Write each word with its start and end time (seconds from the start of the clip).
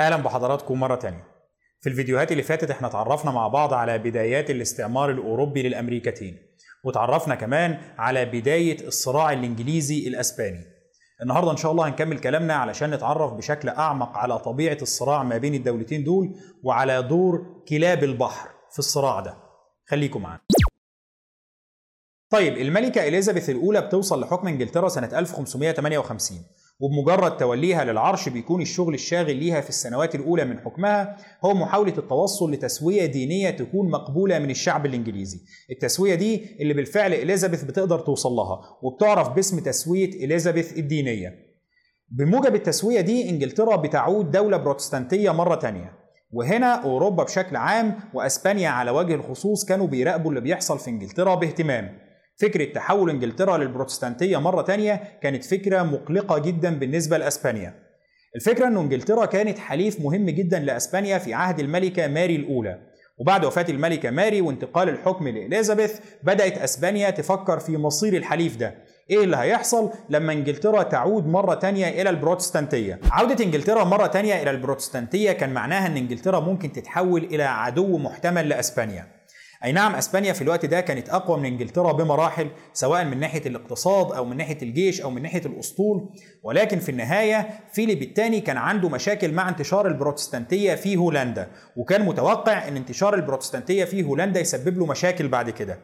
أهلا 0.00 0.16
بحضراتكم 0.16 0.80
مرة 0.80 0.94
تانية. 0.94 1.24
في 1.80 1.88
الفيديوهات 1.88 2.32
اللي 2.32 2.42
فاتت 2.42 2.70
إحنا 2.70 2.88
اتعرفنا 2.88 3.30
مع 3.30 3.48
بعض 3.48 3.74
على 3.74 3.98
بدايات 3.98 4.50
الاستعمار 4.50 5.10
الأوروبي 5.10 5.62
للأمريكتين 5.62 6.36
وتعرفنا 6.84 7.34
كمان 7.34 7.78
على 7.98 8.24
بداية 8.24 8.86
الصراع 8.86 9.32
الإنجليزي 9.32 10.08
الأسباني. 10.08 10.64
النهارده 11.22 11.50
إن 11.50 11.56
شاء 11.56 11.72
الله 11.72 11.88
هنكمل 11.88 12.18
كلامنا 12.18 12.54
علشان 12.54 12.90
نتعرف 12.90 13.32
بشكل 13.32 13.68
أعمق 13.68 14.16
على 14.18 14.38
طبيعة 14.38 14.78
الصراع 14.82 15.22
ما 15.22 15.38
بين 15.38 15.54
الدولتين 15.54 16.04
دول 16.04 16.34
وعلى 16.62 17.02
دور 17.02 17.62
كلاب 17.68 18.04
البحر 18.04 18.48
في 18.72 18.78
الصراع 18.78 19.20
ده. 19.20 19.36
خليكم 19.86 20.22
معانا. 20.22 20.40
طيب 22.30 22.56
الملكة 22.58 23.08
إليزابيث 23.08 23.50
الأولى 23.50 23.80
بتوصل 23.80 24.20
لحكم 24.20 24.48
إنجلترا 24.48 24.88
سنة 24.88 25.18
1558 25.18 26.38
وبمجرد 26.80 27.36
توليها 27.36 27.84
للعرش 27.84 28.28
بيكون 28.28 28.62
الشغل 28.62 28.94
الشاغل 28.94 29.36
ليها 29.36 29.60
في 29.60 29.68
السنوات 29.68 30.14
الأولى 30.14 30.44
من 30.44 30.58
حكمها 30.60 31.16
هو 31.44 31.54
محاولة 31.54 31.98
التوصل 31.98 32.52
لتسوية 32.52 33.06
دينية 33.06 33.50
تكون 33.50 33.90
مقبولة 33.90 34.38
من 34.38 34.50
الشعب 34.50 34.86
الإنجليزي. 34.86 35.40
التسوية 35.70 36.14
دي 36.14 36.56
اللي 36.60 36.74
بالفعل 36.74 37.12
إليزابيث 37.14 37.62
بتقدر 37.64 37.98
توصل 37.98 38.30
لها 38.32 38.60
وبتعرف 38.82 39.28
باسم 39.28 39.60
تسوية 39.60 40.24
إليزابيث 40.24 40.78
الدينية. 40.78 41.34
بموجب 42.10 42.54
التسوية 42.54 43.00
دي 43.00 43.30
إنجلترا 43.30 43.76
بتعود 43.76 44.30
دولة 44.30 44.56
بروتستانتية 44.56 45.30
مرة 45.30 45.54
تانية. 45.54 45.92
وهنا 46.32 46.74
أوروبا 46.74 47.24
بشكل 47.24 47.56
عام 47.56 47.94
وأسبانيا 48.14 48.68
على 48.68 48.90
وجه 48.90 49.14
الخصوص 49.14 49.64
كانوا 49.64 49.86
بيراقبوا 49.86 50.30
اللي 50.30 50.40
بيحصل 50.40 50.78
في 50.78 50.90
إنجلترا 50.90 51.34
باهتمام. 51.34 52.09
فكرة 52.40 52.64
تحول 52.64 53.10
إنجلترا 53.10 53.58
للبروتستانتية 53.58 54.36
مرة 54.40 54.62
تانية 54.62 55.02
كانت 55.22 55.44
فكرة 55.44 55.82
مقلقة 55.82 56.38
جدا 56.38 56.78
بالنسبة 56.78 57.18
لأسبانيا. 57.18 57.74
الفكرة 58.36 58.66
أن 58.66 58.76
إنجلترا 58.76 59.26
كانت 59.26 59.58
حليف 59.58 60.00
مهم 60.00 60.30
جدا 60.30 60.58
لأسبانيا 60.58 61.18
في 61.18 61.34
عهد 61.34 61.60
الملكة 61.60 62.06
ماري 62.08 62.36
الأولى. 62.36 62.78
وبعد 63.18 63.44
وفاة 63.44 63.66
الملكة 63.68 64.10
ماري 64.10 64.40
وانتقال 64.40 64.88
الحكم 64.88 65.28
لإليزابيث 65.28 65.98
بدأت 66.22 66.58
أسبانيا 66.58 67.10
تفكر 67.10 67.58
في 67.58 67.76
مصير 67.76 68.16
الحليف 68.16 68.56
ده 68.56 68.74
إيه 69.10 69.24
اللي 69.24 69.36
هيحصل 69.36 69.90
لما 70.10 70.32
إنجلترا 70.32 70.82
تعود 70.82 71.26
مرة 71.26 71.54
تانية 71.54 71.88
إلى 72.02 72.10
البروتستانتية 72.10 73.00
عودة 73.10 73.44
إنجلترا 73.44 73.84
مرة 73.84 74.06
تانية 74.06 74.42
إلى 74.42 74.50
البروتستانتية 74.50 75.32
كان 75.32 75.52
معناها 75.54 75.86
إن 75.86 75.96
إنجلترا 75.96 76.40
ممكن 76.40 76.72
تتحول 76.72 77.24
إلى 77.24 77.42
عدو 77.42 77.98
محتمل 77.98 78.48
لأسبانيا 78.48 79.06
أي 79.64 79.72
نعم 79.72 79.94
أسبانيا 79.94 80.32
في 80.32 80.42
الوقت 80.42 80.66
ده 80.66 80.80
كانت 80.80 81.08
أقوى 81.08 81.38
من 81.38 81.44
إنجلترا 81.44 81.92
بمراحل 81.92 82.48
سواء 82.72 83.04
من 83.04 83.20
ناحية 83.20 83.42
الاقتصاد 83.46 84.12
أو 84.12 84.24
من 84.24 84.36
ناحية 84.36 84.58
الجيش 84.62 85.00
أو 85.00 85.10
من 85.10 85.22
ناحية 85.22 85.42
الأسطول. 85.46 86.08
ولكن 86.42 86.78
في 86.78 86.88
النهاية 86.88 87.50
فيليب 87.72 88.02
الثاني 88.02 88.40
كان 88.40 88.56
عنده 88.56 88.88
مشاكل 88.88 89.32
مع 89.32 89.48
انتشار 89.48 89.86
البروتستانتية 89.86 90.74
في 90.74 90.96
هولندا 90.96 91.50
وكان 91.76 92.06
متوقع 92.06 92.68
إن 92.68 92.76
انتشار 92.76 93.14
البروتستانتية 93.14 93.84
في 93.84 94.02
هولندا 94.02 94.40
يسبب 94.40 94.78
له 94.78 94.86
مشاكل 94.86 95.28
بعد 95.28 95.50
كده. 95.50 95.78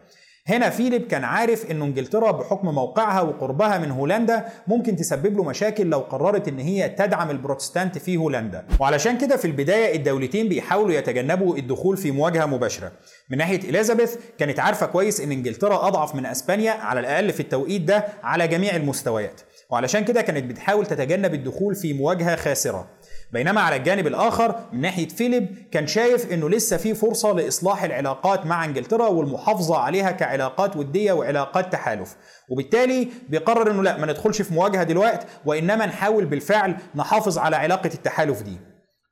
هنا 0.48 0.70
فيليب 0.70 1.06
كان 1.06 1.24
عارف 1.24 1.70
ان 1.70 1.82
إنجلترا 1.82 2.30
بحكم 2.30 2.68
موقعها 2.68 3.20
وقربها 3.20 3.78
من 3.78 3.90
هولندا 3.90 4.44
ممكن 4.66 4.96
تسبب 4.96 5.36
له 5.36 5.44
مشاكل 5.44 5.86
لو 5.86 5.98
قررت 5.98 6.48
إن 6.48 6.58
هي 6.58 6.88
تدعم 6.88 7.30
البروتستانت 7.30 7.98
في 7.98 8.16
هولندا. 8.16 8.66
وعلشان 8.80 9.18
كده 9.18 9.36
في 9.36 9.44
البداية 9.44 9.96
الدولتين 9.96 10.48
بيحاولوا 10.48 10.94
يتجنبوا 10.94 11.56
الدخول 11.56 11.96
في 11.96 12.10
مواجهة 12.10 12.46
مباشرة. 12.46 12.92
من 13.30 13.38
ناحية 13.38 13.60
إليزابيث 13.70 14.16
كانت 14.38 14.60
عارفة 14.60 14.86
كويس 14.86 15.20
إن 15.20 15.32
إنجلترا 15.32 15.88
أضعف 15.88 16.14
من 16.14 16.26
أسبانيا 16.26 16.72
على 16.72 17.00
الأقل 17.00 17.32
في 17.32 17.40
التوقيت 17.40 17.82
ده 17.82 18.04
على 18.22 18.48
جميع 18.48 18.76
المستويات. 18.76 19.40
وعلشان 19.70 20.04
كده 20.04 20.22
كانت 20.22 20.44
بتحاول 20.44 20.86
تتجنب 20.86 21.34
الدخول 21.34 21.74
في 21.74 21.92
مواجهة 21.92 22.36
خاسرة. 22.36 22.86
بينما 23.32 23.60
على 23.60 23.76
الجانب 23.76 24.06
الآخر 24.06 24.54
من 24.72 24.80
ناحية 24.80 25.08
فيليب 25.08 25.48
كان 25.72 25.86
شايف 25.86 26.32
إنه 26.32 26.48
لسه 26.50 26.76
في 26.76 26.94
فرصة 26.94 27.32
لإصلاح 27.32 27.84
العلاقات 27.84 28.46
مع 28.46 28.64
إنجلترا 28.64 29.06
والمحافظة 29.06 29.76
عليها 29.78 30.10
كعلاقات 30.10 30.76
ودية 30.76 31.12
وعلاقات 31.12 31.72
تحالف. 31.72 32.16
وبالتالي 32.50 33.08
بيقرر 33.28 33.70
إنه 33.70 33.82
لا 33.82 33.96
ما 33.98 34.06
ندخلش 34.06 34.42
في 34.42 34.54
مواجهة 34.54 34.82
دلوقتي 34.82 35.26
وإنما 35.44 35.86
نحاول 35.86 36.24
بالفعل 36.24 36.76
نحافظ 36.94 37.38
على 37.38 37.56
علاقة 37.56 37.90
التحالف 37.94 38.42
دي. 38.42 38.56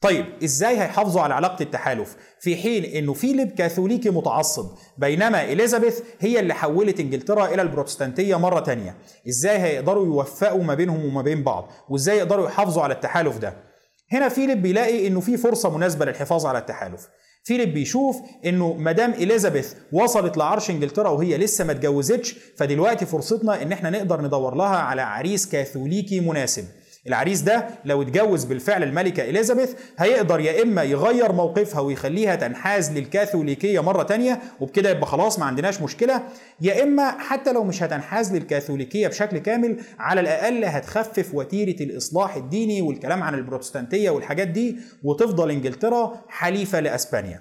طيب 0.00 0.27
إزاي 0.44 0.81
هيحافظوا 0.81 1.22
على 1.22 1.34
علاقة 1.34 1.62
التحالف؟ 1.62 2.17
في 2.41 2.56
حين 2.56 2.84
إنه 2.84 3.12
فيليب 3.12 3.50
كاثوليكي 3.50 4.11
متعصب 4.11 4.67
بينما 4.99 5.44
إليزابيث 5.44 6.00
هي 6.21 6.41
اللي 6.41 6.55
حولت 6.55 7.00
إنجلترا 7.00 7.47
إلى 7.47 7.62
البروتستانتية 7.62 8.37
مرة 8.38 8.61
تانية. 8.61 8.97
إزاي 9.28 9.59
هيقدروا 9.59 10.06
يوفقوا 10.06 10.62
ما 10.65 10.75
بينهم 10.75 11.05
وما 11.05 11.22
بين 11.22 11.43
بعض؟ 11.43 11.71
وإزاي 11.88 12.19
يقدروا 12.19 12.47
يحافظوا 12.47 12.83
على 12.83 12.94
التحالف 12.94 13.38
ده؟ 13.38 13.74
هنا 14.14 14.28
فيليب 14.28 14.62
بيلاقي 14.62 15.06
إنه 15.06 15.20
في 15.20 15.36
فرصة 15.36 15.76
مناسبة 15.76 16.04
للحفاظ 16.04 16.47
على 16.47 16.58
التحالف. 16.58 17.08
فيليب 17.44 17.75
بيشوف 17.75 18.16
إنه 18.44 18.72
مدام 18.72 19.10
إليزابيث 19.12 19.75
وصلت 19.92 20.36
لعرش 20.36 20.70
إنجلترا 20.70 21.08
وهي 21.08 21.38
لسه 21.38 21.64
ما 21.64 21.72
اتجوزتش 21.72 22.36
فدلوقتي 22.56 23.06
فرصتنا 23.06 23.62
إن 23.62 23.72
إحنا 23.72 23.91
نقدر 23.91 24.20
ندور 24.22 24.54
لها 24.54 24.76
على 24.76 25.02
عريس 25.02 25.47
كاثوليكي 25.47 26.20
مناسب. 26.20 26.64
العريس 27.06 27.41
ده 27.41 27.66
لو 27.84 28.03
اتجوز 28.03 28.44
بالفعل 28.44 28.82
الملكة 28.82 29.22
إليزابيث 29.25 29.72
هيقدر 29.98 30.41
يا 30.41 30.62
إما 30.62 30.82
يغير 30.82 31.32
موقفها 31.32 31.81
ويخليها 31.81 32.37
تنحاز 32.37 32.92
للكاثوليكية 32.92 33.81
مرة 33.82 34.03
تانية 34.03 34.41
وبكده 34.60 34.91
يبقى 34.91 35.06
خلاص 35.06 35.38
ما 35.38 35.44
عندناش 35.44 35.81
مشكلة. 35.82 36.22
يا 36.60 36.82
إما 36.82 37.10
حتى 37.10 37.53
لو 37.53 37.64
مش 37.64 37.82
هتنحاز 37.82 38.34
للكاثوليكية 38.34 39.09
بشكل 39.09 39.38
كامل 39.38 39.76
على 39.98 40.20
الأقل 40.20 40.64
هتخفف 40.64 41.34
وتيرة 41.34 41.82
الإصلاح 41.82 42.37
الديني 42.37 42.82
والكلام 42.82 43.22
عن 43.22 43.34
البروتستانتية 43.34 44.10
والحاجات 44.10 44.48
دي 44.48 44.76
وتفضل 45.03 45.50
إنجلترا 45.50 46.25
حليفة 46.28 46.81
لأسبانيا. 46.81 47.41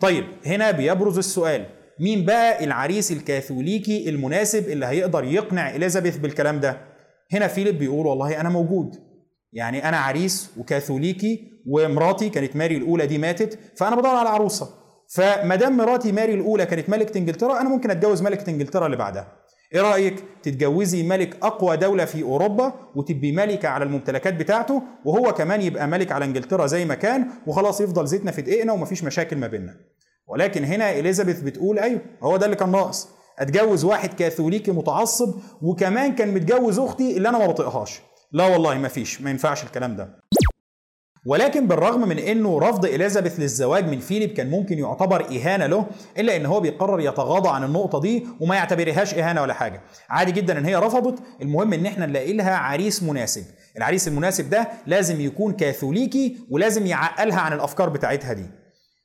طيب 0.00 0.24
هنا 0.46 0.70
بيبرز 0.70 1.18
السؤال. 1.18 1.66
مين 2.00 2.24
بقى 2.24 2.64
العريس 2.64 3.12
الكاثوليكي 3.12 4.08
المناسب 4.08 4.68
اللي 4.68 4.86
هيقدر 4.86 5.24
يقنع 5.24 5.76
إليزابيث 5.76 6.16
بالكلام 6.16 6.60
ده؟ 6.60 6.89
هنا 7.32 7.48
فيليب 7.48 7.78
بيقول 7.78 8.06
والله 8.06 8.40
أنا 8.40 8.48
موجود. 8.48 8.96
يعني 9.52 9.88
أنا 9.88 9.96
عريس 9.96 10.50
وكاثوليكي 10.56 11.50
ومراتي 11.66 12.28
كانت 12.28 12.56
ماري 12.56 12.76
الأولى 12.76 13.06
دي 13.06 13.18
ماتت 13.18 13.58
فأنا 13.76 13.96
بدور 13.96 14.14
على 14.14 14.28
عروسة. 14.28 14.68
فما 15.14 15.56
دام 15.56 15.76
مراتي 15.76 16.12
ماري 16.12 16.34
الأولى 16.34 16.66
كانت 16.66 16.90
ملكة 16.90 17.18
إنجلترا 17.18 17.60
أنا 17.60 17.68
ممكن 17.68 17.90
أتجوز 17.90 18.22
ملكة 18.22 18.50
إنجلترا 18.50 18.86
اللي 18.86 18.96
بعدها. 18.96 19.32
إيه 19.74 19.80
رأيك؟ 19.80 20.24
تتجوزي 20.42 21.02
ملك 21.02 21.36
أقوى 21.42 21.76
دولة 21.76 22.04
في 22.04 22.22
أوروبا 22.22 22.72
وتبقي 22.94 23.32
ملكة 23.32 23.68
على 23.68 23.84
الممتلكات 23.84 24.34
بتاعته 24.34 24.82
وهو 25.04 25.34
كمان 25.34 25.62
يبقى 25.62 25.88
ملك 25.88 26.12
على 26.12 26.24
إنجلترا 26.24 26.66
زي 26.66 26.84
ما 26.84 26.94
كان 26.94 27.26
وخلاص 27.46 27.80
يفضل 27.80 28.06
زيتنا 28.06 28.30
في 28.30 28.42
دقيقنا 28.42 28.72
ومفيش 28.72 29.04
مشاكل 29.04 29.36
ما 29.36 29.46
بيننا. 29.46 29.76
ولكن 30.28 30.64
هنا 30.64 30.98
إليزابيث 30.98 31.40
بتقول 31.40 31.78
أيوه 31.78 32.00
هو 32.22 32.36
ده 32.36 32.46
اللي 32.46 32.56
كان 32.56 32.70
ناقص. 32.70 33.08
اتجوز 33.38 33.84
واحد 33.84 34.14
كاثوليكي 34.14 34.70
متعصب 34.72 35.34
وكمان 35.62 36.14
كان 36.14 36.34
متجوز 36.34 36.78
أختي 36.78 37.16
اللي 37.16 37.28
أنا 37.28 37.38
ما 37.38 37.46
بطيقهاش. 37.46 38.00
لا 38.32 38.46
والله 38.46 38.78
ما 38.78 38.88
فيش 38.88 39.20
ما 39.20 39.30
ينفعش 39.30 39.64
الكلام 39.64 39.96
ده. 39.96 40.20
ولكن 41.26 41.66
بالرغم 41.68 42.08
من 42.08 42.18
إنه 42.18 42.58
رفض 42.58 42.84
إليزابيث 42.84 43.40
للزواج 43.40 43.88
من 43.88 43.98
فيليب 43.98 44.30
كان 44.32 44.50
ممكن 44.50 44.78
يعتبر 44.78 45.26
إهانة 45.36 45.66
له 45.66 45.86
إلا 46.18 46.36
إن 46.36 46.46
هو 46.46 46.60
بيقرر 46.60 47.00
يتغاضى 47.00 47.48
عن 47.48 47.64
النقطة 47.64 48.00
دي 48.00 48.26
وما 48.40 48.54
يعتبرهاش 48.54 49.14
إهانة 49.14 49.42
ولا 49.42 49.54
حاجة. 49.54 49.82
عادي 50.10 50.32
جدا 50.32 50.58
إن 50.58 50.64
هي 50.64 50.76
رفضت 50.76 51.18
المهم 51.42 51.72
إن 51.72 51.86
إحنا 51.86 52.06
نلاقي 52.06 52.32
لها 52.32 52.56
عريس 52.56 53.02
مناسب. 53.02 53.44
العريس 53.76 54.08
المناسب 54.08 54.50
ده 54.50 54.68
لازم 54.86 55.20
يكون 55.20 55.52
كاثوليكي 55.52 56.38
ولازم 56.50 56.86
يعقلها 56.86 57.40
عن 57.40 57.52
الأفكار 57.52 57.88
بتاعتها 57.88 58.32
دي. 58.32 58.46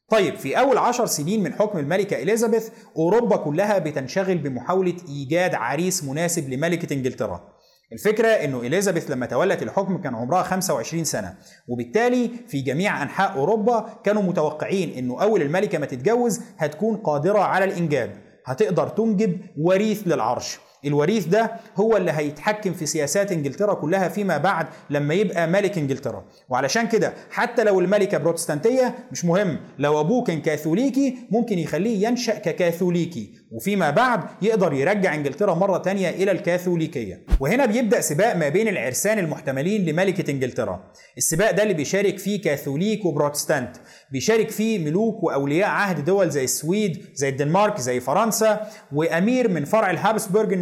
طيب 0.09 0.35
في 0.35 0.59
أول 0.59 0.77
عشر 0.77 1.05
سنين 1.05 1.43
من 1.43 1.53
حكم 1.53 1.77
الملكة 1.79 2.21
إليزابيث 2.23 2.69
أوروبا 2.97 3.35
كلها 3.38 3.77
بتنشغل 3.77 4.38
بمحاولة 4.38 4.95
إيجاد 5.09 5.55
عريس 5.55 6.03
مناسب 6.03 6.49
لملكة 6.49 6.93
إنجلترا. 6.93 7.55
الفكرة 7.93 8.27
إنه 8.27 8.59
إليزابيث 8.59 9.11
لما 9.11 9.25
تولت 9.25 9.63
الحكم 9.63 9.97
كان 9.97 10.16
عمرها 10.16 10.43
25 10.43 11.03
سنة 11.03 11.35
وبالتالي 11.67 12.31
في 12.47 12.61
جميع 12.61 13.03
أنحاء 13.03 13.38
أوروبا 13.38 13.99
كانوا 14.03 14.22
متوقعين 14.22 14.90
إنه 14.90 15.22
أول 15.22 15.41
الملكة 15.41 15.78
ما 15.78 15.85
تتجوز 15.85 16.41
هتكون 16.58 16.97
قادرة 16.97 17.40
على 17.40 17.66
الإنجاب 17.66 18.11
هتقدر 18.46 18.87
تنجب 18.87 19.40
وريث 19.58 20.08
للعرش. 20.08 20.59
الوريث 20.85 21.26
ده 21.26 21.52
هو 21.76 21.97
اللي 21.97 22.11
هيتحكم 22.11 22.73
في 22.73 22.85
سياسات 22.85 23.32
انجلترا 23.32 23.73
كلها 23.73 24.09
فيما 24.09 24.37
بعد 24.37 24.67
لما 24.90 25.14
يبقى 25.14 25.47
ملك 25.47 25.78
انجلترا. 25.78 26.26
وعلشان 26.49 26.87
كده 26.87 27.14
حتى 27.32 27.64
لو 27.64 27.79
الملكه 27.79 28.17
بروتستانتية 28.17 28.96
مش 29.11 29.26
مهم 29.26 29.58
لو 29.79 29.99
أبوه 29.99 30.23
كان 30.23 30.41
كاثوليكي 30.41 31.17
ممكن 31.32 31.59
يخليه 31.59 32.08
ينشأ 32.08 32.40
ككاثوليكي 32.40 33.34
وفيما 33.52 33.90
بعد 33.90 34.20
يقدر 34.41 34.73
يرجع 34.73 35.16
انجلترا 35.16 35.53
مرة 35.53 35.78
تانية 35.78 36.09
إلى 36.09 36.32
الكاثوليكية. 36.32 37.23
وهنا 37.40 37.66
بيبدأ 37.66 38.02
سباق 38.02 38.35
ما 38.35 38.49
بين 38.49 38.67
العرسان 38.67 39.20
المحتملين 39.20 39.85
لملكة 39.85 40.32
انجلترا. 40.32 40.84
السباق 41.17 41.52
ده 41.52 41.64
اللي 41.64 41.73
بيشارك 41.73 42.17
فيه 42.17 42.41
كاثوليك 42.41 43.05
وبروتستانت 43.05 43.76
بيشارك 44.11 44.49
فيه 44.49 44.79
ملوك 44.79 45.23
وأولياء 45.23 45.70
عهد 45.70 46.05
دول 46.05 46.29
زي 46.29 46.43
السويد 46.43 47.05
زي 47.14 47.29
الدنمارك 47.29 47.79
زي 47.79 47.99
فرنسا 47.99 48.67
وأمير 48.93 49.49
من 49.49 49.66
فرع 49.66 49.91
الهابسبورج 49.91 50.53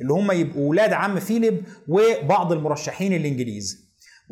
اللي 0.00 0.12
هم 0.12 0.30
يبقوا 0.32 0.70
ولاد 0.70 0.92
عم 0.92 1.20
فيليب 1.20 1.62
وبعض 1.88 2.52
المرشحين 2.52 3.12
الإنجليز. 3.12 3.81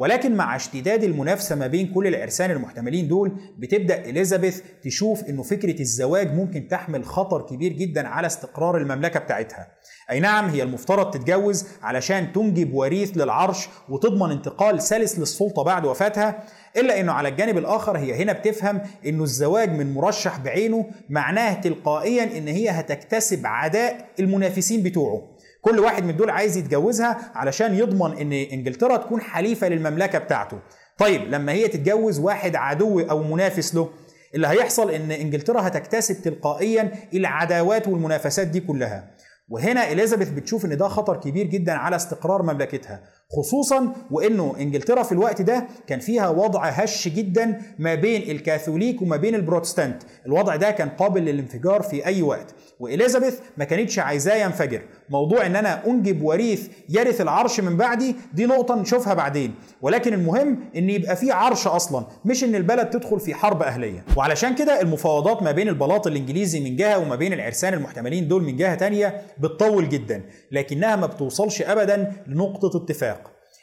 ولكن 0.00 0.36
مع 0.36 0.56
اشتداد 0.56 1.04
المنافسة 1.04 1.56
ما 1.56 1.66
بين 1.66 1.92
كل 1.92 2.06
العرسان 2.06 2.50
المحتملين 2.50 3.08
دول 3.08 3.32
بتبدأ 3.58 4.04
إليزابيث 4.04 4.60
تشوف 4.82 5.24
إنه 5.24 5.42
فكرة 5.42 5.80
الزواج 5.80 6.34
ممكن 6.34 6.68
تحمل 6.68 7.04
خطر 7.04 7.42
كبير 7.42 7.72
جدا 7.72 8.08
على 8.08 8.26
استقرار 8.26 8.76
المملكة 8.78 9.20
بتاعتها. 9.20 9.68
أي 10.10 10.20
نعم 10.20 10.48
هي 10.48 10.62
المفترض 10.62 11.10
تتجوز 11.10 11.66
علشان 11.82 12.32
تنجب 12.32 12.74
وريث 12.74 13.16
للعرش 13.16 13.68
وتضمن 13.88 14.30
انتقال 14.30 14.82
سلس 14.82 15.18
للسلطة 15.18 15.62
بعد 15.62 15.84
وفاتها 15.86 16.44
إلا 16.76 17.00
إنه 17.00 17.12
على 17.12 17.28
الجانب 17.28 17.58
الآخر 17.58 17.98
هي 17.98 18.22
هنا 18.22 18.32
بتفهم 18.32 18.80
إنه 19.06 19.22
الزواج 19.22 19.70
من 19.70 19.94
مرشح 19.94 20.38
بعينه 20.38 20.86
معناه 21.08 21.60
تلقائيا 21.60 22.38
إن 22.38 22.48
هي 22.48 22.70
هتكتسب 22.70 23.46
عداء 23.46 24.06
المنافسين 24.20 24.82
بتوعه. 24.82 25.39
كل 25.60 25.78
واحد 25.78 26.04
من 26.04 26.16
دول 26.16 26.30
عايز 26.30 26.56
يتجوزها 26.56 27.32
علشان 27.34 27.74
يضمن 27.74 28.18
إن 28.18 28.32
إنجلترا 28.32 28.96
تكون 28.96 29.20
حليفة 29.20 29.68
للمملكة 29.68 30.18
بتاعته. 30.18 30.58
طيب 30.98 31.22
لما 31.22 31.52
هي 31.52 31.68
تتجوز 31.68 32.18
واحد 32.18 32.56
عدو 32.56 33.00
أو 33.00 33.22
منافس 33.22 33.74
له 33.74 33.90
اللي 34.34 34.46
هيحصل 34.46 34.90
إن 34.90 35.10
إنجلترا 35.10 35.66
هتكتسب 35.66 36.22
تلقائيا 36.22 36.92
العداوات 37.14 37.88
والمنافسات 37.88 38.46
دي 38.46 38.60
كلها. 38.60 39.10
وهنا 39.48 39.92
إليزابيث 39.92 40.28
بتشوف 40.28 40.64
إن 40.64 40.76
ده 40.76 40.88
خطر 40.88 41.16
كبير 41.16 41.46
جدا 41.46 41.72
على 41.72 41.96
استقرار 41.96 42.42
مملكتها. 42.42 43.00
خصوصا 43.32 43.92
وإنه 44.10 44.54
إنجلترا 44.60 45.02
في 45.02 45.12
الوقت 45.12 45.42
ده 45.42 45.66
كان 45.86 45.98
فيها 46.00 46.28
وضع 46.28 46.64
هش 46.64 47.08
جدا 47.08 47.60
ما 47.78 47.94
بين 47.94 48.30
الكاثوليك 48.30 49.02
وما 49.02 49.16
بين 49.16 49.34
البروتستانت. 49.34 50.02
الوضع 50.26 50.56
ده 50.56 50.70
كان 50.70 50.88
قابل 50.88 51.22
للانفجار 51.22 51.82
في 51.82 52.06
أي 52.06 52.22
وقت. 52.22 52.54
وإليزابيث 52.80 53.38
ما 53.56 53.64
كانتش 53.64 53.98
عايزاه 53.98 54.34
ينفجر. 54.34 54.82
موضوع 55.10 55.46
إن 55.46 55.56
أنا 55.56 55.86
أنجب 55.86 56.22
وريث 56.22 56.68
يرث 56.88 57.20
العرش 57.20 57.60
من 57.60 57.76
بعدي 57.76 58.16
دي 58.34 58.46
نقطة 58.46 58.74
نشوفها 58.80 59.14
بعدين. 59.14 59.54
ولكن 59.82 60.14
المهم 60.14 60.58
إن 60.76 60.90
يبقى 60.90 61.16
في 61.16 61.30
عرش 61.32 61.66
أصلا 61.66 62.04
مش 62.24 62.44
إن 62.44 62.54
البلد 62.54 62.90
تدخل 62.90 63.20
في 63.20 63.34
حرب 63.34 63.62
أهلية. 63.62 64.04
وعلشان 64.16 64.54
كده 64.54 64.80
المفاوضات 64.80 65.42
ما 65.42 65.52
بين 65.52 65.68
البلاط 65.68 66.06
الإنجليزي 66.06 66.60
من 66.60 66.76
جهة 66.76 66.98
وما 66.98 67.16
بين 67.16 67.32
العرسان 67.32 67.74
المحتملين 67.74 68.28
دول 68.28 68.42
من 68.42 68.56
جهة 68.56 68.74
تانية 68.74 69.20
بتطول 69.38 69.88
جدا 69.88 70.22
لكنها 70.52 70.96
ما 70.96 71.06
بتوصلش 71.06 71.62
ابدا 71.62 72.12
لنقطة 72.26 72.76
اتفاق. 72.76 73.19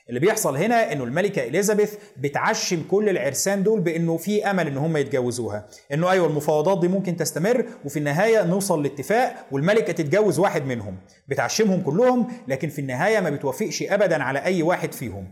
اللي 0.09 0.19
بيحصل 0.19 0.57
هنا 0.57 0.91
إنه 0.93 1.03
الملكة 1.03 1.43
إليزابيث 1.43 1.93
بتعشم 2.17 2.83
كل 2.91 3.09
العرسان 3.09 3.63
دول 3.63 3.79
بإنه 3.81 4.17
في 4.17 4.49
أمل 4.49 4.67
إن 4.67 4.77
هم 4.77 4.97
يتجوزوها. 4.97 5.67
إنه 5.93 6.11
أيوه 6.11 6.27
المفاوضات 6.27 6.79
دي 6.81 6.87
ممكن 6.87 7.15
تستمر 7.17 7.65
وفي 7.85 7.99
النهاية 7.99 8.43
نوصل 8.43 8.83
لاتفاق 8.83 9.45
والملكة 9.51 9.93
تتجوز 9.93 10.39
واحد 10.39 10.65
منهم. 10.65 10.97
بتعشمهم 11.27 11.81
كلهم 11.81 12.27
لكن 12.47 12.69
في 12.69 12.79
النهاية 12.79 13.19
ما 13.19 13.29
بتوافقش 13.29 13.83
ابدا 13.83 14.23
على 14.23 14.39
أي 14.39 14.61
واحد 14.63 14.91
فيهم. 14.93 15.27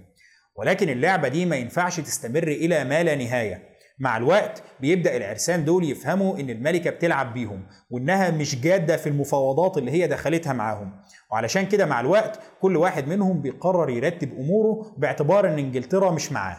ولكن 0.56 0.90
اللعبة 0.90 1.28
دي 1.28 1.46
ما 1.46 1.56
ينفعش 1.56 2.00
تستمر 2.00 2.48
إلى 2.48 2.84
ما 2.84 3.04
لا 3.04 3.16
نهاية. 3.16 3.75
مع 4.00 4.18
الوقت 4.18 4.64
بيبدأ 4.80 5.18
العرسان 5.18 5.66
دول 5.66 5.84
يفهموا 5.92 6.38
إن 6.40 6.50
الملكة 6.50 6.90
بتلعب 6.90 7.34
بيهم 7.34 7.64
وإنها 7.90 8.32
مش 8.32 8.62
جادة 8.62 8.98
في 8.98 9.10
المفاوضات 9.10 9.78
اللي 9.78 9.92
هي 9.92 10.08
دخلتها 10.08 10.54
معاهم. 10.54 10.92
وعلشان 11.32 11.66
كده 11.66 11.86
مع 11.86 12.00
الوقت 12.00 12.40
كل 12.62 12.78
واحد 12.78 13.08
منهم 13.08 13.42
بيقرر 13.42 13.90
يرتب 13.90 14.34
أموره 14.40 14.94
باعتبار 14.98 15.48
إن 15.48 15.60
إنجلترا 15.60 16.12
مش 16.12 16.32
معاه. 16.32 16.58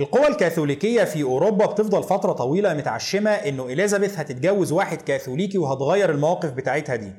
القوى 0.00 0.28
الكاثوليكية 0.28 1.04
في 1.04 1.22
أوروبا 1.22 1.66
بتفضل 1.66 2.02
فترة 2.02 2.32
طويلة 2.32 2.74
متعشمة 2.74 3.30
إنه 3.30 3.66
إليزابيث 3.66 4.18
هتتجوز 4.18 4.72
واحد 4.72 5.02
كاثوليكي 5.02 5.58
وهتغير 5.58 6.10
المواقف 6.10 6.52
بتاعتها 6.52 6.96
دي. 6.96 7.12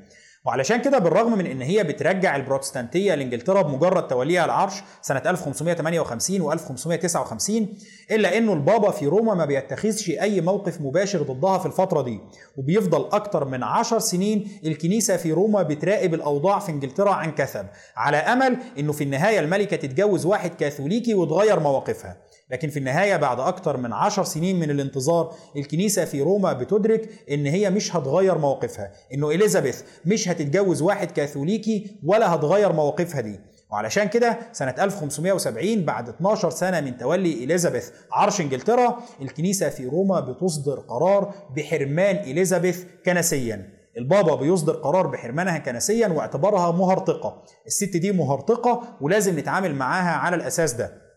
وعلشان 0.46 0.82
كده 0.82 1.00
بالرغم 1.00 1.38
من 1.38 1.46
إن 1.46 1.62
هي 1.62 1.84
بترجع 1.84 2.36
البروتستانتية 2.36 3.16
لإنجلترا 3.16 3.62
بمجرد 3.62 4.08
توليها 4.08 4.46
العرش 4.46 4.74
سنة 5.02 5.22
1558 5.26 6.42
و 6.42 6.52
1559 6.52 7.68
إلا 8.12 8.38
إنه 8.38 8.54
البابا 8.54 8.92
في 8.92 9.06
روما 9.08 9.34
ما 9.34 9.46
بيتخذش 9.46 10.10
أي 10.10 10.42
موقف 10.42 10.82
مباشر 10.82 11.22
ضدها 11.22 11.58
في 11.58 11.66
الفترة 11.66 12.02
دي 12.02 12.20
وبيفضل 12.58 13.10
أكتر 13.12 13.46
من 13.46 13.64
عشر 13.64 14.00
سنين 14.00 14.48
الكنيسة 14.66 15.18
في 15.18 15.32
روما 15.32 15.64
بتراقب 15.64 16.14
الأوضاع 16.14 16.60
في 16.60 16.72
إنجلترا 16.72 17.12
عن 17.12 17.32
كثب 17.32 17.66
على 17.96 18.18
أمل 18.18 18.58
إنه 18.80 18.92
في 18.92 19.04
النهاية 19.04 19.40
الملكة 19.40 19.78
تتجوز 19.78 20.26
واحد 20.26 20.52
كاثوليكي 20.56 21.14
وتغير 21.14 21.60
مواقفها. 21.60 22.18
لكن 22.52 22.70
في 22.70 22.80
النهاية 22.80 23.16
بعد 23.16 23.40
أكتر 23.40 23.78
من 23.78 23.94
عشر 23.94 24.24
سنين 24.24 24.60
من 24.60 24.70
الانتظار 24.70 25.34
الكنيسة 25.58 26.06
في 26.06 26.22
روما 26.22 26.54
بتدرك 26.54 27.10
إن 27.32 27.46
هي 27.46 27.70
مش 27.70 27.96
هتغير 27.96 28.38
موقفها 28.38 28.92
إنه 29.14 29.30
إليزابيث 29.32 29.82
مش 30.06 30.30
هتتجوز 30.30 30.82
واحد 30.82 31.12
كاثوليكي 31.12 32.00
ولا 32.04 32.36
هتغير 32.36 32.74
مواقفها 32.74 33.22
دي. 33.22 33.40
وعلشان 33.72 34.08
كده 34.08 34.40
سنة 34.52 34.76
1570 34.80 35.86
بعد 35.86 36.10
12 36.10 36.50
سنة 36.50 36.82
من 36.82 36.98
تولي 36.98 37.44
إليزابيث 37.44 37.90
عرش 38.12 38.42
إنجلترا 38.42 39.00
الكنيسة 39.22 39.70
في 39.70 39.86
روما 39.86 40.20
بتصدر 40.20 40.80
قرار 40.80 41.34
بحرمان 41.56 42.16
إليزابيث 42.16 42.84
كنسيا. 43.06 43.70
البابا 43.98 44.36
بيصدر 44.36 44.74
قرار 44.74 45.08
بحرمانها 45.08 45.58
كنسيا 45.58 46.08
واعتبارها 46.08 46.72
مهرطقة. 46.72 47.44
الست 47.68 47.98
دي 47.98 48.12
مهرطقة 48.12 48.98
ولازم 49.02 49.40
نتعامل 49.40 49.76
معاها 49.76 50.12
على 50.18 50.36
الأساس 50.36 50.74
ده. 50.74 51.09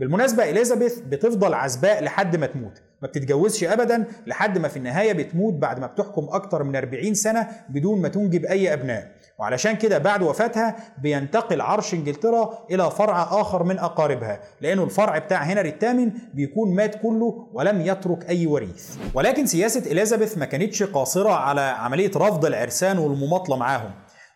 بالمناسبة 0.00 0.50
إليزابيث 0.50 0.98
بتفضل 0.98 1.54
عزباء 1.54 2.04
لحد 2.04 2.36
ما 2.36 2.46
تموت 2.46 2.82
ما 3.02 3.08
بتتجوزش 3.08 3.64
ابدا 3.64 4.04
لحد 4.26 4.58
ما 4.58 4.68
في 4.68 4.76
النهاية 4.76 5.12
بتموت 5.12 5.54
بعد 5.54 5.80
ما 5.80 5.86
بتحكم 5.86 6.26
أكتر 6.30 6.62
من 6.62 6.76
40 6.76 7.14
سنة 7.14 7.48
بدون 7.68 8.00
ما 8.02 8.08
تنجب 8.08 8.44
أي 8.44 8.72
أبناء. 8.72 9.12
وعلشان 9.38 9.76
كده 9.76 9.98
بعد 9.98 10.22
وفاتها 10.22 10.76
بينتقل 11.02 11.60
عرش 11.60 11.94
إنجلترا 11.94 12.58
إلى 12.70 12.90
فرع 12.90 13.40
آخر 13.40 13.62
من 13.62 13.78
أقاربها 13.78 14.40
لأنه 14.60 14.84
الفرع 14.84 15.18
بتاع 15.18 15.42
هنري 15.42 15.68
الثامن 15.68 16.12
بيكون 16.34 16.74
مات 16.74 16.94
كله 17.02 17.48
ولم 17.52 17.80
يترك 17.80 18.28
أي 18.28 18.46
وريث. 18.46 18.96
ولكن 19.14 19.46
سياسة 19.46 19.92
إليزابيث 19.92 20.38
ما 20.38 20.44
كانتش 20.44 20.82
قاصرة 20.82 21.30
على 21.32 21.60
عملية 21.60 22.10
رفض 22.16 22.44
العرسان 22.44 22.98
والمماطلة 22.98 23.56
معاهم. 23.56 23.90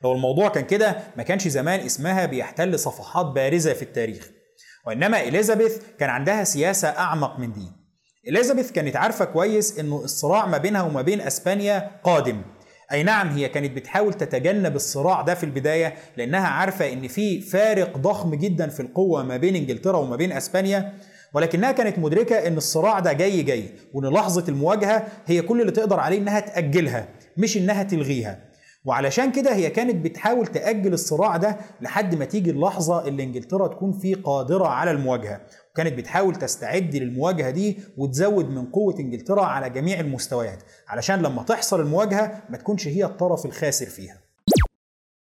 لو 0.05 0.12
الموضوع 0.12 0.49
كان 0.49 0.64
كده 0.64 0.96
ما 1.17 1.22
كانش 1.22 1.49
زمان 1.49 1.81
اسمها 1.81 2.26
بيحتل 2.26 2.78
صفحات 2.78 3.26
بارزة 3.26 3.72
في 3.72 3.82
التاريخ. 3.82 4.31
وإنما 4.86 5.20
إليزابيث 5.20 5.78
كان 5.98 6.10
عندها 6.10 6.44
سياسة 6.44 6.88
أعمق 6.88 7.38
من 7.38 7.52
دي. 7.52 7.72
إليزابيث 8.28 8.72
كانت 8.72 8.96
عارفة 8.96 9.25
كويس 9.25 9.78
إنه 9.78 10.04
الصراع 10.04 10.46
ما 10.46 10.58
بينها 10.58 10.82
وما 10.82 11.02
بين 11.02 11.20
أسبانيا 11.20 11.90
قادم. 12.04 12.42
أي 12.92 13.02
نعم 13.02 13.28
هي 13.28 13.48
كانت 13.48 13.76
بتحاول 13.76 14.14
تتجنب 14.14 14.76
الصراع 14.76 15.22
ده 15.22 15.34
في 15.34 15.44
البداية 15.44 15.94
لأنها 16.16 16.46
عارفة 16.48 16.92
إن 16.92 17.08
في 17.08 17.40
فارق 17.40 17.96
ضخم 17.96 18.34
جدا 18.34 18.69
في 18.69 18.81
القوة 18.81 19.22
ما 19.22 19.36
بين 19.36 19.56
إنجلترا 19.56 19.96
وما 19.98 20.16
بين 20.16 20.32
أسبانيا 20.32 20.92
ولكنها 21.34 21.72
كانت 21.72 21.98
مدركة 21.98 22.46
إن 22.46 22.56
الصراع 22.56 22.98
ده 23.00 23.12
جاي 23.12 23.42
جاي 23.42 23.69
وإن 23.94 24.12
لحظة 24.12 24.44
المواجهة 24.48 25.06
هي 25.26 25.43
كل 25.43 25.60
اللي 25.60 25.72
تقدر 25.72 26.00
عليه 26.00 26.19
إنها 26.19 26.41
تأجلها 26.41 27.08
مش 27.36 27.56
إنها 27.56 27.82
تلغيها. 27.82 28.38
وعلشان 28.84 29.32
كده 29.32 29.55
هي 29.55 29.70
كانت 29.70 30.05
بتحاول 30.05 30.46
تأجل 30.46 30.93
الصراع 30.93 31.36
ده 31.36 31.56
لحد 31.81 32.14
ما 32.14 32.24
تيجي 32.24 32.50
اللحظة 32.50 33.08
اللي 33.08 33.22
إنجلترا 33.22 33.69
تكون 33.69 33.93
فيه 33.93 34.17
قادرة 34.17 34.67
على 34.67 34.91
المواجهة. 34.91 35.41
وكانت 35.72 35.93
بتحاول 35.98 36.36
تستعد 36.36 36.96
للمواجهة 36.96 37.50
دي 37.50 37.79
وتزود 37.96 38.50
من 38.50 38.64
قوة 38.67 38.94
إنجلترا 39.00 39.44
على 39.44 39.70
جميع 39.70 40.00
المستويات 40.00 40.62
علشان 40.88 41.22
لما 41.22 41.43
تحصل 41.43 41.81
المواجهة 41.81 42.43
ما 42.50 42.56
تكونش 42.56 42.88
هي 42.88 43.05
الطرف 43.05 43.46
الخاسر 43.46 43.86
فيها. 43.86 44.20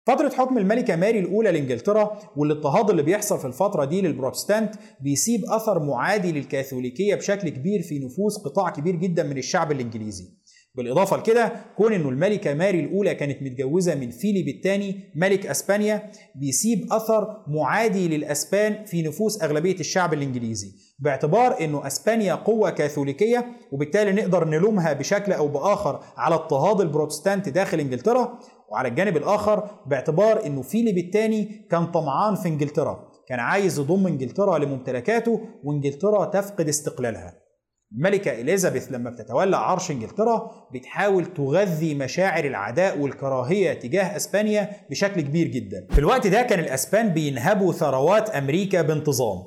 فترة 0.07 0.29
حكم 0.29 0.57
الملكة 0.57 0.95
ماري 0.95 1.19
الأولى 1.19 1.51
لإنجلترا 1.51 2.19
والاضطهاد 2.37 2.89
اللي 2.89 3.03
بيحصل 3.03 3.39
في 3.39 3.45
الفترة 3.47 3.85
دي 3.85 4.01
للبروتستانت 4.01 4.75
بيسيب 5.01 5.45
أثر 5.45 5.79
معادي 5.83 6.31
للكاثوليكية 6.31 7.15
بشكل 7.15 7.49
كبير 7.49 7.81
في 7.81 7.99
نفوس 7.99 8.37
قطاع 8.37 8.69
كبير 8.69 8.95
جدا 8.95 9.23
من 9.23 9.37
الشعب 9.37 9.71
الإنجليزي. 9.71 10.29
بالإضافة 10.75 11.17
لكده 11.17 11.51
كون 11.77 11.93
إنه 11.93 12.09
الملكة 12.09 12.53
ماري 12.53 12.79
الأولى 12.79 13.15
كانت 13.15 13.43
متجوزة 13.43 13.95
من 13.95 14.11
فيليب 14.11 14.47
الثاني 14.47 15.11
ملك 15.15 15.45
أسبانيا 15.45 16.11
بيسيب 16.35 16.93
أثر 16.93 17.43
معادي 17.47 18.07
للأسبان 18.07 18.85
في 18.85 19.01
نفوس 19.01 19.43
أغلبية 19.43 19.79
الشعب 19.79 20.13
الإنجليزي. 20.13 20.71
باعتبار 20.99 21.61
إنه 21.61 21.87
أسبانيا 21.87 22.35
قوة 22.35 22.69
كاثوليكية 22.69 23.45
وبالتالي 23.71 24.11
نقدر 24.11 24.47
نلومها 24.47 24.93
بشكل 24.93 25.31
أو 25.31 25.47
بآخر 25.47 25.99
على 26.17 26.35
اضطهاد 26.35 26.81
البروتستانت 26.81 27.49
داخل 27.49 27.79
إنجلترا. 27.79 28.39
وعلى 28.71 28.87
الجانب 28.87 29.17
الآخر 29.17 29.69
باعتبار 29.85 30.45
إنه 30.45 30.61
فيليب 30.61 30.97
الثاني 30.97 31.67
كان 31.71 31.85
طمعان 31.85 32.35
في 32.35 32.47
إنجلترا 32.47 33.09
كان 33.27 33.39
عايز 33.39 33.79
يضم 33.79 34.07
إنجلترا 34.07 34.57
لممتلكاته 34.57 35.41
وإنجلترا 35.63 36.25
تفقد 36.25 36.67
استقلالها. 36.67 37.48
الملكة 37.97 38.31
إليزابيث 38.31 38.91
لما 38.91 39.09
بتتولى 39.09 39.57
عرش 39.57 39.91
إنجلترا 39.91 40.51
بتحاول 40.73 41.25
تغذي 41.25 41.95
مشاعر 41.95 42.45
العداء 42.45 42.97
والكراهية 42.99 43.73
تجاه 43.73 44.15
أسبانيا 44.15 44.69
بشكل 44.89 45.21
كبير 45.21 45.47
جدا 45.47 45.87
في 45.91 45.99
الوقت 45.99 46.27
ده 46.27 46.41
كان 46.41 46.59
الأسبان 46.59 47.09
بينهبوا 47.09 47.73
ثروات 47.73 48.29
أمريكا 48.29 48.81
بانتظام 48.81 49.37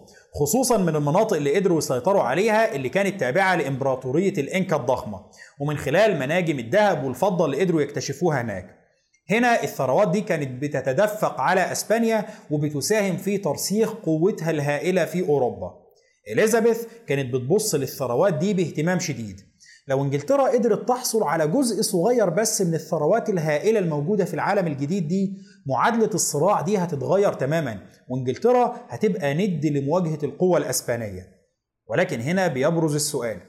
خصوصا 0.41 0.77
من 0.79 0.97
المناطق 0.97 1.37
اللي 1.37 1.57
قدروا 1.57 1.79
يسيطروا 1.79 2.23
عليها 2.23 2.75
اللي 2.75 2.89
كانت 2.89 3.21
تابعة 3.21 3.55
لإمبراطورية 3.57 4.33
الإنكا 4.39 4.77
الضخمة 4.77 5.21
ومن 5.61 5.77
خلال 5.77 6.19
مناجم 6.19 6.59
الذهب 6.59 7.05
والفضة 7.05 7.45
اللي 7.45 7.61
قدروا 7.61 7.81
يكتشفوها 7.83 8.41
هناك 8.41 8.67
هنا 9.31 9.63
الثروات 9.63 10.11
دي 10.11 10.21
كانت 10.21 10.63
بتتدفق 10.63 11.41
على 11.41 11.73
إسبانيا 11.73 12.25
وبتساهم 12.51 13.17
في 13.17 13.39
ترسيخ 13.39 13.93
قوتها 13.93 14.51
الهائلة 14.51 15.05
في 15.05 15.29
أوروبا. 15.29 15.82
إليزابيث 16.29 16.85
كانت 17.07 17.35
بتبص 17.35 17.75
للثروات 17.75 18.35
دي 18.35 18.55
باهتمام 18.55 18.99
شديد. 18.99 19.41
لو 19.89 20.03
إنجلترا 20.05 20.49
قدرت 20.49 20.89
تحصل 20.89 21.23
على 21.23 21.49
جزء 21.49 21.83
صغير 21.83 22.29
بس 22.31 22.63
من 22.63 22.75
الثروات 22.75 23.29
الهائلة 23.29 23.79
الموجودة 23.79 24.25
في 24.25 24.35
العالم 24.35 24.67
الجديد 24.67 25.09
دي 25.09 25.37
معادلة 25.67 26.11
الصراع 26.15 26.61
دي 26.61 26.79
هتتغير 26.79 27.33
تماما 27.33 27.79
وإنجلترا 28.09 28.77
هتبقى 28.89 29.35
ند 29.35 29.67
لمواجهة 29.67 30.19
القوة 30.23 30.59
الأسبانية. 30.59 31.27
ولكن 31.91 32.21
هنا 32.21 32.47
بيبرز 32.49 32.95
السؤال 32.95 33.41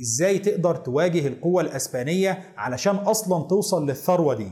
إزاي 0.00 0.38
تقدر 0.38 0.76
تواجه 0.76 1.26
القوة 1.26 1.62
الأسبانية 1.62 2.54
علشان 2.56 2.94
أصلا 2.96 3.48
توصل 3.48 3.86
للثروة 3.86 4.34
دي؟ 4.34 4.50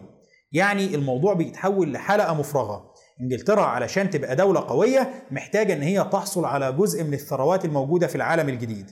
يعني 0.52 0.94
الموضوع 0.94 1.34
بيتحول 1.34 1.92
لحلقة 1.92 2.34
مفرغة 2.34 2.92
انجلترا 3.20 3.62
علشان 3.62 4.10
تبقى 4.10 4.36
دولة 4.36 4.60
قوية 4.60 5.10
محتاجة 5.30 5.72
إن 5.72 5.82
هي 5.82 6.04
تحصل 6.12 6.44
على 6.44 6.72
جزء 6.72 7.04
من 7.04 7.14
الثروات 7.14 7.64
الموجودة 7.64 8.06
في 8.06 8.14
العالم 8.14 8.48
الجديد. 8.48 8.90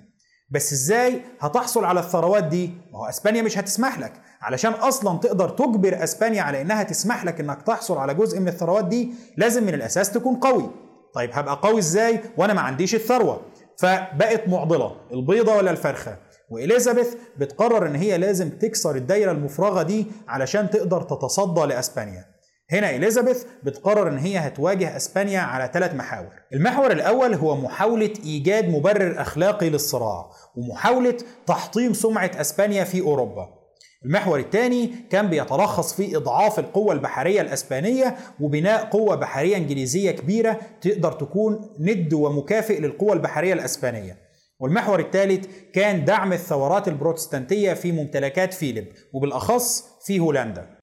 بس 0.51 0.73
إزاي 0.73 1.21
هتحصل 1.41 1.85
على 1.85 2.01
الثروات 2.01 2.45
دي؟ 2.45 2.67
ما 2.93 2.99
هو 2.99 3.05
إسبانيا 3.09 3.43
مش 3.43 3.59
هتسمح 3.59 3.99
لك. 3.99 4.13
علشان 4.43 4.73
أصلا 4.73 5.19
تقدر 5.19 5.49
تجبر 5.49 6.05
إسبانيا 6.05 6.43
على 6.43 6.63
إنها 6.63 6.83
تسمح 6.83 7.25
لك 7.25 7.41
إنك 7.41 7.63
تحصل 7.63 7.99
على 7.99 8.15
جزء 8.15 8.41
من 8.41 8.49
الثروات 8.49 8.85
دي 8.85 9.11
لازم 9.37 9.63
من 9.63 9.75
الأساس 9.75 10.11
تكون 10.11 10.37
قوي. 10.37 10.71
طيب 11.15 11.31
هبقى 11.33 11.61
قوي 11.63 11.79
إزاي؟ 11.79 12.21
وأنا 12.37 12.53
ما 12.53 12.61
عنديش 12.61 12.95
الثروة. 12.95 13.41
فبقت 13.79 14.49
معضلة 14.49 14.97
البيضة 15.13 15.57
ولا 15.57 15.71
الفرخة؟ 15.71 16.19
وإليزابيث 16.51 17.15
بتقرر 17.39 17.87
إن 17.87 17.95
هي 17.95 18.19
لازم 18.19 18.51
تكسر 18.51 18.97
الدايرة 18.97 19.33
المفرغة 19.33 19.83
دي 19.83 20.07
علشان 20.29 20.71
تقدر 20.71 21.03
تتصدى 21.03 21.61
لإسبانيا. 21.61 22.34
هنا 22.75 22.91
إليزابيث 22.91 23.45
بتقرر 23.63 24.09
إن 24.09 24.19
هي 24.19 24.39
هتواجه 24.39 24.97
إسبانيا 24.97 25.41
على 25.41 25.71
ثلاث 25.75 25.95
محاور. 25.95 26.33
المحور 26.53 26.93
الأول 26.93 27.35
هو 27.35 27.57
محاولة 27.57 28.13
إيجاد 28.25 28.69
مبرر 28.69 29.21
أخلاقي 29.21 29.71
للصراع 29.71 30.31
ومحاولة 30.57 31.17
تحطيم 31.47 31.93
سمعة 31.93 32.31
إسبانيا 32.41 32.85
في 32.85 33.01
أوروبا. 33.01 33.49
المحور 34.05 34.39
الثاني 34.39 34.91
كان 35.11 35.29
بيتلخص 35.29 35.95
في 35.95 36.17
إضعاف 36.17 36.59
القوة 36.59 36.93
البحرية 36.93 37.41
الإسبانية 37.41 38.17
وبناء 38.41 38.85
قوة 38.85 39.17
بحرية 39.17 39.57
إنجليزية 39.57 40.11
كبيرة 40.11 40.61
تقدر 40.81 41.13
تكون 41.13 41.71
ند 41.81 42.13
ومكافئ 42.13 42.81
للقوة 42.81 43.13
البحرية 43.13 43.53
الإسبانية. 43.53 44.19
والمحور 44.61 45.01
الثالث 45.01 45.47
كان 45.73 46.05
دعم 46.05 46.33
الثورات 46.33 46.89
البروتستانتية 46.89 47.73
في 47.73 47.93
ممتلكات 47.93 48.55
فيليب 48.55 48.87
وبالأخص 49.13 49.85
في 50.07 50.19
هولندا. 50.19 50.74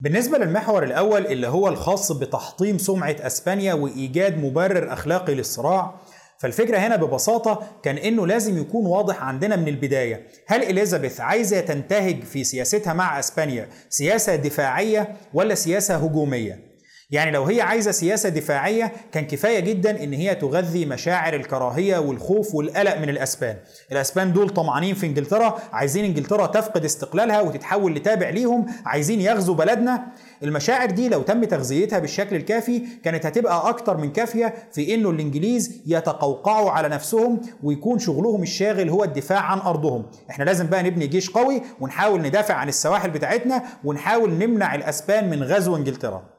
بالنسبة 0.00 0.38
للمحور 0.38 0.82
الأول 0.84 1.26
اللي 1.26 1.46
هو 1.46 1.68
الخاص 1.68 2.12
بتحطيم 2.12 2.78
سمعة 2.78 3.16
أسبانيا 3.20 3.74
وإيجاد 3.74 4.38
مبرر 4.38 4.92
أخلاقي 4.92 5.34
للصراع 5.34 6.00
فالفكرة 6.38 6.78
هنا 6.78 6.96
ببساطة 6.96 7.66
كان 7.82 7.96
إنه 7.98 8.26
لازم 8.26 8.58
يكون 8.58 8.86
واضح 8.86 9.22
عندنا 9.22 9.56
من 9.56 9.68
البداية 9.68 10.26
هل 10.46 10.62
إليزابيث 10.62 11.20
عايزة 11.20 11.60
تنتهج 11.60 12.24
في 12.24 12.44
سياستها 12.44 12.92
مع 12.92 13.18
أسبانيا 13.18 13.68
سياسة 13.88 14.36
دفاعية 14.36 15.16
ولا 15.34 15.54
سياسة 15.54 15.96
هجومية؟ 15.96 16.67
يعني 17.10 17.30
لو 17.30 17.44
هي 17.44 17.60
عايزة 17.60 17.90
سياسة 17.90 18.28
دفاعية 18.28 18.92
كان 19.12 19.26
كفاية 19.26 19.60
جدا 19.60 20.04
إن 20.04 20.12
هي 20.12 20.34
تغذي 20.34 20.86
مشاعر 20.86 21.34
الكراهية 21.34 21.98
والخوف 21.98 22.54
والقلق 22.54 22.98
من 22.98 23.08
الأسبان. 23.08 23.56
الأسبان 23.92 24.32
دول 24.32 24.48
طمعانين 24.50 24.94
في 24.94 25.06
إنجلترا 25.06 25.58
عايزين 25.72 26.04
إنجلترا 26.04 26.46
تفقد 26.46 26.84
استقلالها 26.84 27.40
وتتحول 27.40 27.94
لتابع 27.94 28.28
ليهم 28.28 28.66
عايزين 28.84 29.20
يغزوا 29.20 29.54
بلدنا. 29.54 30.06
المشاعر 30.42 30.90
دي 30.90 31.08
لو 31.08 31.22
تم 31.22 31.44
تغذيتها 31.44 31.98
بالشكل 31.98 32.36
الكافي 32.36 32.82
كانت 33.04 33.26
هتبقى 33.26 33.68
أكتر 33.68 33.96
من 33.96 34.12
كافية 34.12 34.54
في 34.72 34.94
إنه 34.94 35.10
الإنجليز 35.10 35.82
يتقوقعوا 35.86 36.70
على 36.70 36.88
نفسهم 36.88 37.40
ويكون 37.62 37.98
شغلهم 37.98 38.42
الشاغل 38.42 38.88
هو 38.88 39.04
الدفاع 39.04 39.40
عن 39.40 39.58
أرضهم. 39.58 40.06
إحنا 40.30 40.44
لازم 40.44 40.66
بقى 40.66 40.82
نبني 40.82 41.06
جيش 41.06 41.30
قوي 41.30 41.62
ونحاول 41.80 42.22
ندافع 42.22 42.54
عن 42.54 42.68
السواحل 42.68 43.10
بتاعتنا 43.10 43.62
ونحاول 43.84 44.30
نمنع 44.30 44.74
الأسبان 44.74 45.30
من 45.30 45.42
غزو 45.42 45.76
إنجلترا. 45.76 46.37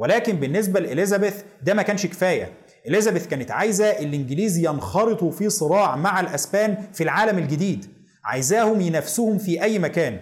ولكن 0.00 0.36
بالنسبة 0.36 0.80
لإليزابيث 0.80 1.34
ده 1.62 1.74
ما 1.74 1.82
كانش 1.82 2.06
كفاية. 2.06 2.52
إليزابيث 2.88 3.26
كانت 3.26 3.50
عايزة 3.50 3.86
الإنجليز 3.86 4.58
ينخرطوا 4.58 5.30
في 5.30 5.50
صراع 5.50 5.96
مع 5.96 6.20
الأسبان 6.20 6.76
في 6.92 7.02
العالم 7.02 7.38
الجديد. 7.38 7.86
عايزاهم 8.24 8.80
ينافسوهم 8.80 9.38
في 9.38 9.62
أي 9.62 9.78
مكان. 9.78 10.18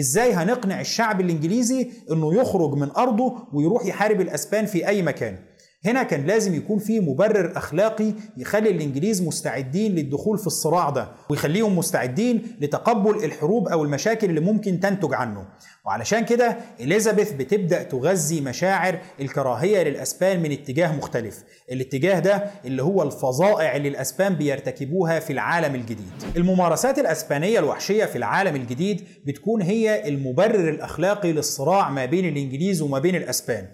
إزاي 0.00 0.32
هنقنع 0.32 0.80
الشعب 0.80 1.20
الإنجليزي 1.20 1.90
إنه 2.10 2.34
يخرج 2.34 2.74
من 2.74 2.90
أرضه 2.90 3.48
ويروح 3.52 3.86
يحارب 3.86 4.20
الأسبان 4.20 4.66
في 4.66 4.88
أي 4.88 5.02
مكان؟ 5.02 5.38
هنا 5.84 6.02
كان 6.02 6.26
لازم 6.26 6.54
يكون 6.54 6.78
في 6.78 7.00
مبرر 7.00 7.52
أخلاقي 7.56 8.12
يخلي 8.36 8.70
الإنجليز 8.70 9.22
مستعدين 9.22 9.94
للدخول 9.94 10.38
في 10.38 10.46
الصراع 10.46 10.90
ده 10.90 11.08
ويخليهم 11.30 11.78
مستعدين 11.78 12.42
لتقبل 12.60 13.24
الحروب 13.24 13.68
أو 13.68 13.84
المشاكل 13.84 14.28
اللي 14.30 14.40
ممكن 14.40 14.80
تنتج 14.80 15.14
عنه. 15.14 15.44
وعلشان 15.86 16.24
كده 16.24 16.56
إليزابيث 16.80 17.32
بتبدأ 17.32 17.82
تغذي 17.82 18.40
مشاعر 18.40 18.98
الكراهية 19.20 19.82
للأسبان 19.82 20.42
من 20.42 20.52
اتجاه 20.52 20.96
مختلف. 20.96 21.44
الاتجاه 21.72 22.18
ده 22.18 22.44
اللي 22.64 22.82
هو 22.82 23.02
الفظائع 23.02 23.76
اللي 23.76 23.88
الأسبان 23.88 24.34
بيرتكبوها 24.34 25.20
في 25.20 25.32
العالم 25.32 25.74
الجديد. 25.74 26.12
الممارسات 26.36 26.98
الأسبانية 26.98 27.58
الوحشية 27.58 28.04
في 28.04 28.18
العالم 28.18 28.56
الجديد 28.56 29.04
بتكون 29.26 29.62
هي 29.62 30.08
المبرر 30.08 30.68
الأخلاقي 30.68 31.32
للصراع 31.32 31.90
ما 31.90 32.04
بين 32.04 32.28
الإنجليز 32.28 32.82
وما 32.82 32.98
بين 32.98 33.16
الأسبان. 33.16 33.66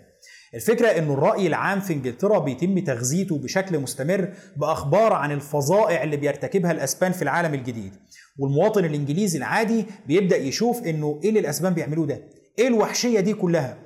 الفكرة 0.54 0.88
أن 0.88 1.10
الرأي 1.10 1.46
العام 1.46 1.80
في 1.80 1.92
إنجلترا 1.92 2.38
بيتم 2.38 2.78
تغذيته 2.78 3.38
بشكل 3.38 3.78
مستمر 3.78 4.28
بأخبار 4.56 5.12
عن 5.12 5.32
الفظائع 5.32 6.02
اللي 6.02 6.16
بيرتكبها 6.16 6.72
الأسبان 6.72 7.12
في 7.12 7.22
العالم 7.22 7.54
الجديد. 7.54 7.92
والمواطن 8.38 8.84
الإنجليزي 8.84 9.38
العادي 9.38 9.84
بيبدأ 10.06 10.36
يشوف 10.36 10.82
أنه 10.82 11.20
إيه 11.22 11.28
اللي 11.28 11.40
الأسبان 11.40 11.74
بيعملوه 11.74 12.06
ده؟ 12.06 12.22
إيه 12.58 12.68
الوحشية 12.68 13.20
دي 13.20 13.34
كلها؟ 13.34 13.78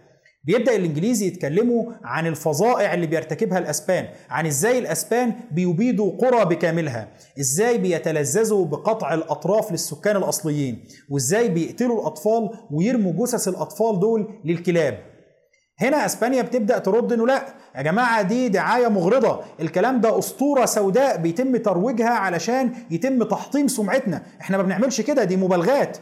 بيبدأ 0.44 0.76
الإنجليزي 0.76 1.26
يتكلموا 1.26 1.92
عن 2.04 2.26
الفظائع 2.26 2.94
اللي 2.94 3.06
بيرتكبها 3.06 3.58
الأسبان 3.58 4.08
عن 4.30 4.46
إزاي 4.46 4.78
الأسبان 4.78 5.32
بيبيدوا 5.50 6.12
قرى 6.18 6.44
بكاملها 6.44 7.08
إزاي 7.40 7.78
بيتلذذوا 7.78 8.64
بقطع 8.64 9.14
الأطراف 9.14 9.70
للسكان 9.72 10.16
الأصليين 10.16 10.84
وإزاي 11.10 11.48
بيقتلوا 11.48 12.00
الأطفال 12.00 12.50
ويرموا 12.70 13.12
جثث 13.26 13.48
الأطفال 13.48 14.00
دول 14.00 14.28
للكلاب. 14.44 14.98
هنا 15.80 16.06
اسبانيا 16.06 16.42
بتبدأ 16.42 16.78
ترد 16.78 17.12
إنه 17.12 17.26
لا 17.26 17.42
يا 17.76 17.82
جماعة 17.82 18.22
دي 18.22 18.48
دعاية 18.48 18.88
مغرضة. 18.88 19.40
الكلام 19.60 20.00
ده 20.00 20.18
أسطورة 20.18 20.64
سوداء 20.64 21.16
بيتم 21.16 21.56
ترويجها 21.56 22.10
علشان 22.10 22.72
يتم 22.90 23.22
تحطيم 23.22 23.68
سمعتنا. 23.68 24.22
إحنا 24.40 24.56
ما 24.56 24.62
بنعملش 24.62 25.00
كده 25.00 25.24
دي 25.24 25.36
مبالغات. 25.36 25.98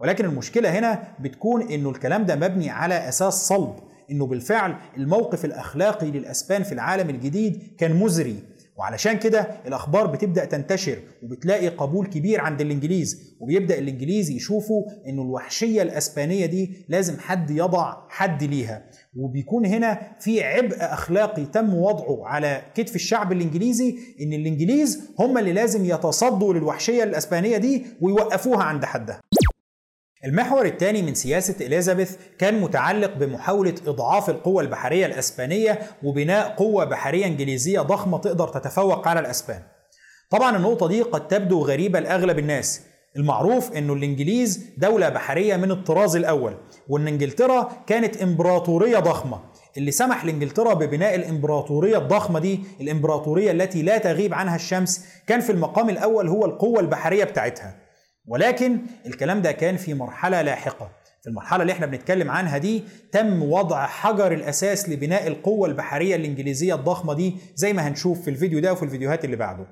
ولكن 0.00 0.24
المشكلة 0.24 0.78
هنا 0.78 1.02
بتكون 1.20 1.62
إنه 1.62 1.90
الكلام 1.90 2.24
ده 2.24 2.36
مبني 2.36 2.70
على 2.70 3.08
أساس 3.08 3.34
صلب. 3.34 3.74
إنه 4.10 4.26
بالفعل 4.26 4.74
الموقف 4.96 5.44
الأخلاقي 5.44 6.10
للأسبان 6.10 6.62
في 6.62 6.72
العالم 6.72 7.10
الجديد 7.10 7.74
كان 7.78 7.96
مزري. 7.96 8.42
وعلشان 8.78 9.18
كده 9.18 9.40
الأخبار 9.66 10.06
بتبدأ 10.06 10.44
تنتشر 10.44 10.98
وبتلاقي 11.22 11.68
قبول 11.68 12.06
كبير 12.06 12.40
عند 12.40 12.60
الإنجليز 12.60 13.36
وبيبدأ 13.40 13.78
الإنجليز 13.78 14.30
يشوفوا 14.30 14.82
إنه 15.08 15.22
الوحشية 15.22 15.82
الإسبانية 15.82 16.46
دي 16.46 16.70
لازم 16.88 17.18
حد 17.18 17.50
يضع 17.50 17.96
حد 18.08 18.42
ليها. 18.44 18.82
وبيكون 19.16 19.66
هنا 19.66 19.98
في 20.20 20.44
عبء 20.44 20.76
أخلاقي 20.80 21.44
تم 21.46 21.74
وضعه 21.74 22.26
على 22.26 22.62
كتف 22.74 22.94
الشعب 22.94 23.32
الإنجليزي 23.32 23.98
إن 24.20 24.32
الإنجليز 24.32 25.10
هم 25.18 25.38
اللي 25.38 25.52
لازم 25.52 25.84
يتصدوا 25.84 26.54
للوحشية 26.54 27.02
الإسبانية 27.04 27.56
دي 27.56 27.86
ويوقفوها 28.00 28.62
عند 28.64 28.84
حدها. 28.84 29.20
المحور 30.24 30.66
الثاني 30.66 31.02
من 31.02 31.14
سياسة 31.14 31.66
إليزابيث 31.66 32.16
كان 32.38 32.60
متعلق 32.60 33.14
بمحاولة 33.14 33.74
إضعاف 33.86 34.30
القوة 34.30 34.62
البحرية 34.62 35.06
الأسبانية 35.06 35.78
وبناء 36.02 36.48
قوة 36.48 36.84
بحرية 36.84 37.26
إنجليزية 37.26 37.80
ضخمة 37.80 38.18
تقدر 38.18 38.48
تتفوق 38.48 39.08
على 39.08 39.20
الأسبان. 39.20 39.62
طبعا 40.30 40.56
النقطة 40.56 40.88
دي 40.88 41.02
قد 41.02 41.28
تبدو 41.28 41.62
غريبة 41.62 42.00
لأغلب 42.00 42.38
الناس، 42.38 42.80
المعروف 43.16 43.72
إنه 43.72 43.92
الإنجليز 43.92 44.64
دولة 44.78 45.08
بحرية 45.08 45.56
من 45.56 45.70
الطراز 45.70 46.16
الأول 46.16 46.54
وإن 46.88 47.08
إنجلترا 47.08 47.72
كانت 47.86 48.22
إمبراطورية 48.22 48.98
ضخمة. 48.98 49.40
اللي 49.76 49.90
سمح 49.90 50.24
لإنجلترا 50.24 50.74
ببناء 50.74 51.14
الإمبراطورية 51.14 51.98
الضخمة 51.98 52.40
دي 52.40 52.60
الإمبراطورية 52.80 53.50
التي 53.50 53.82
لا 53.82 53.98
تغيب 53.98 54.34
عنها 54.34 54.56
الشمس 54.56 55.04
كان 55.26 55.40
في 55.40 55.52
المقام 55.52 55.90
الأول 55.90 56.28
هو 56.28 56.44
القوة 56.44 56.80
البحرية 56.80 57.24
بتاعتها. 57.24 57.87
ولكن 58.28 58.78
الكلام 59.06 59.42
ده 59.42 59.52
كان 59.52 59.76
في 59.76 59.94
مرحلة 59.94 60.42
لاحقة. 60.42 60.90
في 61.22 61.28
المرحلة 61.28 61.62
اللي 61.62 61.72
إحنا 61.72 61.86
بنتكلم 61.86 62.30
عنها 62.30 62.58
دي 62.58 62.82
تم 63.12 63.42
وضع 63.42 63.86
حجر 63.86 64.32
الأساس 64.32 64.88
لبناء 64.88 65.26
القوة 65.26 65.68
البحرية 65.68 66.16
الإنجليزية 66.16 66.74
الضخمة 66.74 67.14
دي 67.14 67.36
زي 67.54 67.72
ما 67.72 67.88
هنشوف 67.88 68.20
في 68.22 68.30
الفيديو 68.30 68.60
ده 68.60 68.72
وفي 68.72 68.82
الفيديوهات 68.82 69.24
اللي 69.24 69.36
بعده. 69.36 69.66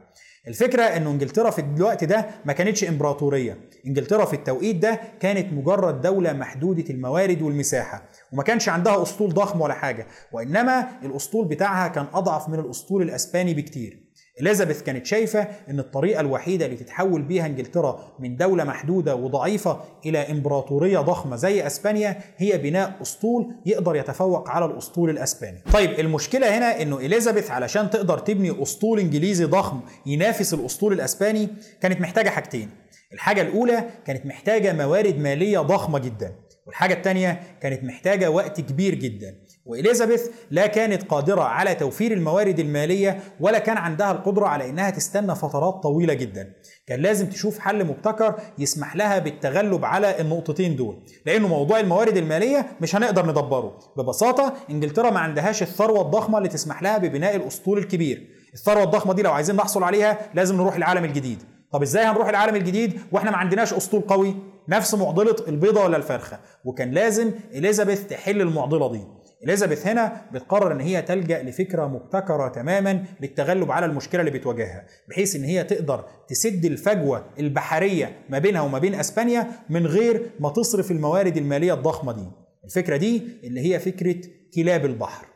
الفكرة 0.48 0.82
إنه 0.82 1.10
إنجلترا 1.10 1.50
في 1.50 1.60
الوقت 1.76 2.04
ده 2.04 2.26
ما 2.44 2.52
كانتش 2.52 2.84
إمبراطورية. 2.84 3.58
إنجلترا 3.86 4.24
في 4.24 4.34
التوقيت 4.34 4.76
ده 4.76 5.00
كانت 5.20 5.52
مجرد 5.52 6.00
دولة 6.00 6.32
محدودة 6.32 6.84
الموارد 6.90 7.42
والمساحة 7.42 8.02
وما 8.32 8.42
كانش 8.42 8.68
عندها 8.68 9.02
أسطول 9.02 9.34
ضخم 9.34 9.60
ولا 9.60 9.74
حاجة 9.74 10.06
وإنما 10.32 10.88
الأسطول 11.02 11.48
بتاعها 11.48 11.88
كان 11.88 12.06
أضعف 12.14 12.48
من 12.48 12.58
الأسطول 12.58 13.02
الأسباني 13.02 13.54
بكتير. 13.54 14.05
إليزابيث 14.40 14.82
كانت 14.82 15.06
شايفة 15.06 15.48
إن 15.70 15.78
الطريقة 15.78 16.20
الوحيدة 16.20 16.66
اللي 16.66 16.76
تتحول 16.76 17.22
بيها 17.22 17.46
إنجلترا 17.46 18.12
من 18.18 18.36
دولة 18.36 18.64
محدودة 18.64 19.16
وضعيفة 19.16 19.80
إلى 20.06 20.18
إمبراطورية 20.18 20.98
ضخمة 20.98 21.36
زي 21.36 21.66
إسبانيا 21.66 22.20
هي 22.36 22.58
بناء 22.58 22.96
أسطول 23.02 23.54
يقدر 23.66 23.96
يتفوق 23.96 24.48
على 24.48 24.64
الأسطول 24.64 25.10
الإسباني. 25.10 25.62
طيب 25.72 26.00
المشكلة 26.00 26.58
هنا 26.58 26.82
إنه 26.82 26.96
إليزابيث 26.96 27.50
علشان 27.50 27.90
تقدر 27.90 28.18
تبني 28.18 28.62
أسطول 28.62 29.00
إنجليزي 29.00 29.44
ضخم 29.44 29.80
ينافس 30.06 30.54
الأسطول 30.54 30.92
الإسباني 30.92 31.48
كانت 31.80 32.00
محتاجة 32.00 32.28
حاجتين. 32.30 32.70
الحاجة 33.12 33.42
الأولى 33.42 33.84
كانت 34.06 34.26
محتاجة 34.26 34.72
موارد 34.72 35.18
مالية 35.18 35.58
ضخمة 35.58 35.98
جدا 35.98 36.32
والحاجة 36.66 36.94
الثانية 36.94 37.40
كانت 37.60 37.84
محتاجة 37.84 38.30
وقت 38.30 38.60
كبير 38.60 38.94
جدا 38.94 39.34
وإليزابيث 39.66 40.28
لا 40.50 40.66
كانت 40.66 41.02
قادرة 41.02 41.42
على 41.42 41.74
توفير 41.74 42.12
الموارد 42.12 42.58
المالية 42.58 43.20
ولا 43.40 43.58
كان 43.58 43.76
عندها 43.76 44.12
القدرة 44.12 44.46
على 44.46 44.70
إنها 44.70 44.90
تستنى 44.90 45.34
فترات 45.34 45.74
طويلة 45.82 46.14
جدا. 46.14 46.52
كان 46.86 47.00
لازم 47.00 47.26
تشوف 47.26 47.58
حل 47.58 47.84
مبتكر 47.84 48.34
يسمح 48.58 48.96
لها 48.96 49.18
بالتغلب 49.18 49.84
على 49.84 50.20
النقطتين 50.20 50.76
دول 50.76 50.98
لأنه 51.26 51.48
موضوع 51.48 51.80
الموارد 51.80 52.16
المالية 52.16 52.66
مش 52.80 52.96
هنقدر 52.96 53.26
ندبره. 53.26 53.78
ببساطة 53.96 54.52
إنجلترا 54.70 55.10
ما 55.10 55.20
عندهاش 55.20 55.62
الثروة 55.62 56.00
الضخمة 56.02 56.38
اللي 56.38 56.48
تسمح 56.48 56.82
لها 56.82 56.98
ببناء 56.98 57.36
الأسطول 57.36 57.78
الكبير. 57.78 58.28
الثروة 58.54 58.82
الضخمة 58.84 59.14
دي 59.14 59.22
لو 59.22 59.32
عايزين 59.32 59.56
نحصل 59.56 59.82
عليها 59.82 60.18
لازم 60.34 60.56
نروح 60.56 60.74
العالم 60.76 61.04
الجديد. 61.04 61.42
طب 61.72 61.82
إزاي 61.82 62.04
هنروح 62.04 62.28
العالم 62.28 62.54
الجديد 62.56 63.00
وإحنا 63.12 63.30
ما 63.30 63.36
عندناش 63.36 63.72
أسطول 63.74 64.00
قوي؟ 64.00 64.34
نفس 64.68 64.94
معضلة 64.94 65.36
البيضة 65.48 65.84
ولا 65.84 65.96
الفرخة. 65.96 66.40
وكان 66.64 66.90
لازم 66.90 67.30
إليزابيث 67.54 68.06
تحل 68.06 68.40
المعضلة 68.40 68.92
دي. 68.92 69.00
إليزابيث 69.46 69.86
هنا 69.86 70.22
بتقرر 70.32 70.72
إن 70.72 70.80
هي 70.80 71.02
تلجأ 71.02 71.42
لفكرة 71.42 71.86
مبتكرة 71.86 72.48
تماما 72.48 73.04
للتغلب 73.20 73.72
على 73.72 73.86
المشكلة 73.86 74.20
اللي 74.20 74.30
بتواجهها 74.38 74.86
بحيث 75.08 75.36
إن 75.36 75.44
هي 75.44 75.64
تقدر 75.64 76.04
تسد 76.28 76.64
الفجوة 76.64 77.24
البحرية 77.38 78.18
ما 78.28 78.38
بينها 78.38 78.60
وما 78.60 78.78
بين 78.78 78.94
أسبانيا 78.94 79.46
من 79.70 79.86
غير 79.86 80.30
ما 80.40 80.50
تصرف 80.50 80.90
الموارد 80.90 81.36
المالية 81.36 81.74
الضخمة 81.74 82.12
دي. 82.12 82.26
الفكرة 82.64 82.96
دي 82.96 83.22
اللي 83.44 83.60
هي 83.74 83.78
فكرة 83.78 84.16
كلاب 84.54 84.84
البحر. 84.84 85.26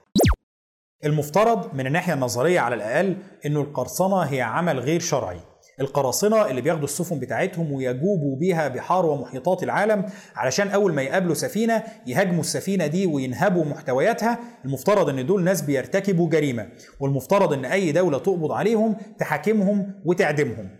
المفترض 1.04 1.74
من 1.74 1.86
الناحية 1.86 2.14
النظرية 2.14 2.60
على 2.60 2.74
الأقل 2.74 3.16
إنه 3.46 3.60
القرصنة 3.60 4.20
هي 4.20 4.40
عمل 4.40 4.78
غير 4.78 5.00
شرعي. 5.00 5.40
القراصنة 5.80 6.46
اللي 6.46 6.60
بياخدوا 6.60 6.84
السفن 6.84 7.18
بتاعتهم 7.18 7.72
ويجوبوا 7.72 8.36
بيها 8.36 8.68
بحار 8.68 9.06
ومحيطات 9.06 9.62
العالم 9.62 10.04
علشان 10.36 10.68
أول 10.68 10.94
ما 10.94 11.02
يقابلوا 11.02 11.34
سفينة 11.34 11.82
يهاجموا 12.06 12.40
السفينة 12.40 12.86
دي 12.86 13.06
وينهبوا 13.06 13.64
محتوياتها. 13.64 14.38
المفترض 14.64 15.08
إن 15.08 15.26
دول 15.26 15.44
ناس 15.44 15.62
بيرتكبوا 15.62 16.28
جريمة 16.28 16.68
والمفترض 17.00 17.52
إن 17.52 17.64
أي 17.64 17.92
دولة 17.92 18.18
تقبض 18.18 18.52
عليهم 18.52 18.96
تحاكمهم 19.18 19.94
وتعدمهم. 20.04 20.70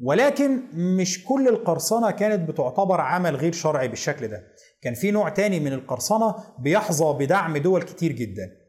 ولكن 0.00 0.60
مش 0.74 1.24
كل 1.24 1.48
القرصنة 1.48 2.10
كانت 2.10 2.48
بتعتبر 2.48 3.00
عمل 3.00 3.36
غير 3.36 3.52
شرعي 3.52 3.88
بالشكل 3.88 4.28
ده. 4.28 4.42
كان 4.82 4.94
في 4.94 5.10
نوع 5.10 5.28
تاني 5.28 5.60
من 5.60 5.72
القرصنة 5.72 6.34
بيحظى 6.58 7.24
بدعم 7.24 7.56
دول 7.56 7.82
كتير 7.82 8.12
جدا. 8.12 8.63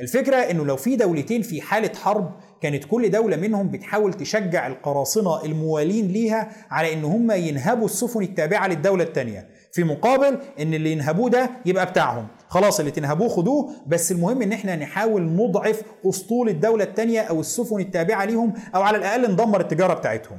الفكرة 0.00 0.36
إنه 0.36 0.66
لو 0.66 0.76
في 0.76 0.96
دولتين 0.96 1.42
في 1.42 1.60
حالة 1.60 1.90
حرب 1.98 2.30
كانت 2.62 2.84
كل 2.84 3.10
دولة 3.10 3.36
منهم 3.36 3.70
بتحاول 3.70 4.14
تشجع 4.14 4.66
القراصنة 4.66 5.44
الموالين 5.44 6.08
ليها 6.08 6.48
على 6.70 6.92
إن 6.92 7.04
هم 7.04 7.30
ينهبوا 7.30 7.84
السفن 7.84 8.22
التابعة 8.22 8.66
للدولة 8.66 9.04
التانية. 9.04 9.48
في 9.72 9.84
مقابل 9.84 10.38
إن 10.60 10.74
اللي 10.74 10.92
ينهبوه 10.92 11.30
ده 11.30 11.50
يبقى 11.66 11.86
بتاعهم. 11.86 12.26
خلاص 12.48 12.78
اللي 12.78 12.90
تنهبوه 12.90 13.28
خدوه 13.28 13.70
بس 13.86 14.12
المهم 14.12 14.42
إن 14.42 14.52
إحنا 14.52 14.76
نحاول 14.76 15.22
نضعف 15.22 15.82
أسطول 16.06 16.48
الدولة 16.48 16.84
التانية 16.84 17.20
أو 17.20 17.40
السفن 17.40 17.80
التابعة 17.80 18.24
ليهم 18.24 18.52
أو 18.74 18.82
على 18.82 18.96
الأقل 18.98 19.32
ندمر 19.32 19.60
التجارة 19.60 19.94
بتاعتهم. 19.94 20.38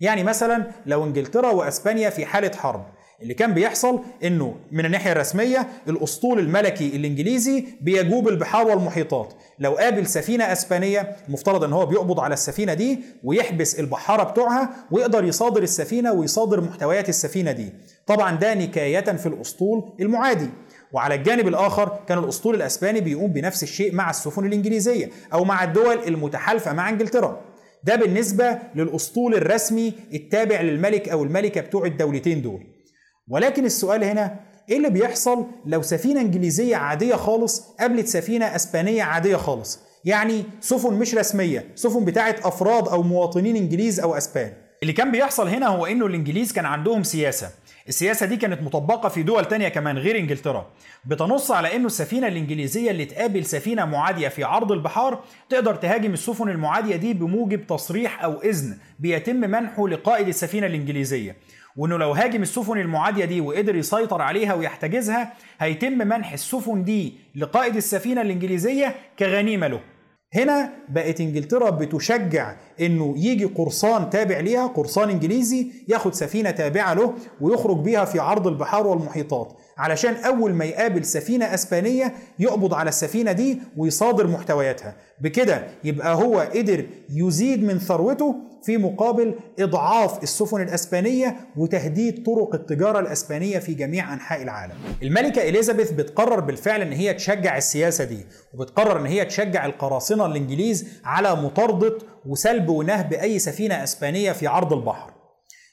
يعني 0.00 0.24
مثلا 0.24 0.66
لو 0.86 1.04
إنجلترا 1.04 1.50
وإسبانيا 1.50 2.10
في 2.10 2.26
حالة 2.26 2.50
حرب 2.56 2.86
اللي 3.22 3.34
كان 3.34 3.54
بيحصل 3.54 4.00
إنه 4.24 4.56
من 4.72 4.84
الناحية 4.86 5.12
الرسمية 5.12 5.68
الأسطول 5.88 6.38
الملكي 6.38 6.96
الإنجليزي 6.96 7.64
بيجوب 7.80 8.28
البحار 8.28 8.66
والمحيطات. 8.66 9.32
لو 9.58 9.72
قابل 9.72 10.06
سفينة 10.06 10.52
أسبانية 10.52 11.16
المفترض 11.28 11.64
إن 11.64 11.72
هو 11.72 11.86
بيقبض 11.86 12.20
على 12.20 12.34
السفينة 12.34 12.74
دي 12.74 12.98
ويحبس 13.24 13.80
البحارة 13.80 14.22
بتوعها 14.22 14.70
ويقدر 14.90 15.24
يصادر 15.24 15.62
السفينة 15.62 16.12
ويصادر 16.12 16.60
محتويات 16.60 17.08
السفينة 17.08 17.52
دي. 17.52 17.72
طبعا 18.06 18.36
ده 18.36 18.54
نكاية 18.54 19.00
في 19.00 19.26
الأسطول 19.26 19.92
المعادي. 20.00 20.48
وعلى 20.92 21.14
الجانب 21.14 21.48
الآخر 21.48 21.98
كان 22.08 22.18
الأسطول 22.18 22.54
الأسباني 22.54 23.00
بيقوم 23.00 23.32
بنفس 23.32 23.62
الشيء 23.62 23.94
مع 23.94 24.10
السفن 24.10 24.46
الإنجليزية 24.46 25.10
أو 25.32 25.44
مع 25.44 25.64
الدول 25.64 25.98
المتحالفة 26.06 26.72
مع 26.72 26.88
إنجلترا. 26.88 27.40
ده 27.84 27.96
بالنسبة 27.96 28.58
للأسطول 28.74 29.34
الرسمي 29.34 29.92
التابع 30.14 30.60
للملك 30.60 31.08
أو 31.08 31.22
الملكة 31.24 31.60
بتوع 31.60 31.86
الدولتين 31.86 32.42
دول. 32.42 32.77
ولكن 33.30 33.64
السؤال 33.64 34.04
هنا 34.04 34.40
إيه 34.70 34.76
اللي 34.76 34.90
بيحصل 34.90 35.46
لو 35.66 35.82
سفينة 35.82 36.20
إنجليزية 36.20 36.76
عادية 36.76 37.14
خالص 37.14 37.60
قابلت 37.80 38.06
سفينة 38.06 38.56
إسبانية 38.56 39.02
عادية 39.02 39.36
خالص؟ 39.36 39.80
يعني 40.04 40.44
سفن 40.60 40.94
مش 40.94 41.14
رسمية 41.14 41.64
سفن 41.74 42.04
بتاعه 42.04 42.36
أفراد 42.42 42.88
أو 42.88 43.02
مواطنين 43.02 43.56
إنجليز 43.56 44.00
أو 44.00 44.16
أسبان. 44.16 44.52
اللي 44.82 44.92
كان 44.92 45.12
بيحصل 45.12 45.48
هنا 45.48 45.66
هو 45.66 45.86
إنه 45.86 46.06
الإنجليز 46.06 46.52
كان 46.52 46.64
عندهم 46.66 47.02
سياسة. 47.02 47.50
السياسة 47.88 48.26
دي 48.26 48.36
كانت 48.36 48.62
مطبقة 48.62 49.08
في 49.08 49.22
دول 49.22 49.44
تانية 49.44 49.68
كمان 49.68 49.98
غير 49.98 50.18
إنجلترا. 50.18 50.66
بتنص 51.04 51.50
على 51.50 51.76
إنه 51.76 51.86
السفينة 51.86 52.26
الإنجليزية 52.28 52.90
اللي 52.90 53.04
تقابل 53.04 53.44
سفينة 53.44 53.84
معادية 53.84 54.28
في 54.28 54.44
عرض 54.44 54.72
البحار 54.72 55.24
تقدر 55.48 55.74
تهاجم 55.74 56.12
السفن 56.12 56.48
المعادية 56.48 56.96
دي 56.96 57.14
بموجب 57.14 57.66
تصريح 57.66 58.24
أو 58.24 58.42
إذن 58.42 58.78
بيتم 58.98 59.36
منحه 59.36 59.88
لقائد 59.88 60.28
السفينة 60.28 60.66
الإنجليزية. 60.66 61.36
وإنه 61.78 61.96
لو 61.96 62.12
هاجم 62.12 62.42
السفن 62.42 62.78
المعادية 62.78 63.24
دي 63.24 63.40
وقدر 63.40 63.76
يسيطر 63.76 64.22
عليها 64.22 64.54
ويحتجزها 64.54 65.32
هيتم 65.60 65.92
منح 65.98 66.32
السفن 66.32 66.84
دي 66.84 67.14
لقائد 67.36 67.76
السفينة 67.76 68.20
الإنجليزية 68.20 68.94
كغنيمة 69.18 69.66
له. 69.66 69.80
هنا 70.34 70.70
بقت 70.88 71.20
إنجلترا 71.20 71.70
بتشجع 71.70 72.54
إنه 72.80 73.14
يجي 73.18 73.44
قرصان 73.44 74.10
تابع 74.10 74.40
ليها 74.40 74.66
قرصان 74.66 75.10
إنجليزي 75.10 75.66
ياخد 75.88 76.14
سفينة 76.14 76.50
تابعة 76.50 76.94
له 76.94 77.14
ويخرج 77.40 77.76
بيها 77.78 78.04
في 78.04 78.18
عرض 78.18 78.46
البحار 78.46 78.86
والمحيطات. 78.86 79.52
علشان 79.78 80.14
أول 80.14 80.52
ما 80.54 80.64
يقابل 80.64 81.04
سفينة 81.04 81.54
أسبانية 81.54 82.14
يقبض 82.38 82.74
على 82.74 82.88
السفينة 82.88 83.32
دي 83.32 83.58
ويصادر 83.76 84.26
محتوياتها. 84.26 84.96
بكده 85.20 85.66
يبقى 85.84 86.14
هو 86.14 86.38
قدر 86.38 86.84
يزيد 87.10 87.64
من 87.64 87.78
ثروته 87.78 88.36
في 88.62 88.76
مقابل 88.76 89.34
إضعاف 89.58 90.22
السفن 90.22 90.62
الأسبانية 90.62 91.36
وتهديد 91.56 92.22
طرق 92.26 92.54
التجارة 92.54 92.98
الأسبانية 93.00 93.58
في 93.58 93.74
جميع 93.74 94.14
أنحاء 94.14 94.42
العالم. 94.42 94.74
الملكة 95.02 95.48
إليزابيث 95.48 95.90
بتقرر 95.90 96.40
بالفعل 96.40 96.82
إن 96.82 96.92
هي 96.92 97.14
تشجع 97.14 97.56
السياسة 97.56 98.04
دي 98.04 98.26
وبتقرر 98.54 99.00
إن 99.00 99.06
هي 99.06 99.24
تشجع 99.24 99.66
القراصنة 99.66 100.26
الإنجليز 100.26 100.88
على 101.04 101.34
مطاردة 101.34 101.98
وسلب 102.26 102.68
ونهب 102.68 103.12
أي 103.12 103.38
سفينة 103.38 103.82
أسبانية 103.84 104.32
في 104.32 104.46
عرض 104.46 104.72
البحر. 104.72 105.12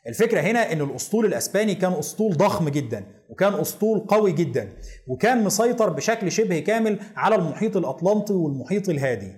الفكرة 0.08 0.42
هنا 0.42 0.72
إن 0.72 0.82
الأسطول 0.82 1.26
الأسباني 1.26 1.76
كان 1.76 1.94
أسطول 1.94 2.38
ضخم 2.38 2.70
جدا 2.70 3.04
وكان 3.30 3.54
أسطول 3.54 4.00
قوي 4.00 4.32
جدا 4.32 4.70
وكان 5.08 5.44
مسيطر 5.44 5.90
بشكل 5.90 6.32
شبه 6.32 6.60
كامل 6.60 7.00
على 7.16 7.36
المحيط 7.36 7.78
الأطلنطي 7.78 8.34
والمحيط 8.34 8.90
الهادي 8.90 9.32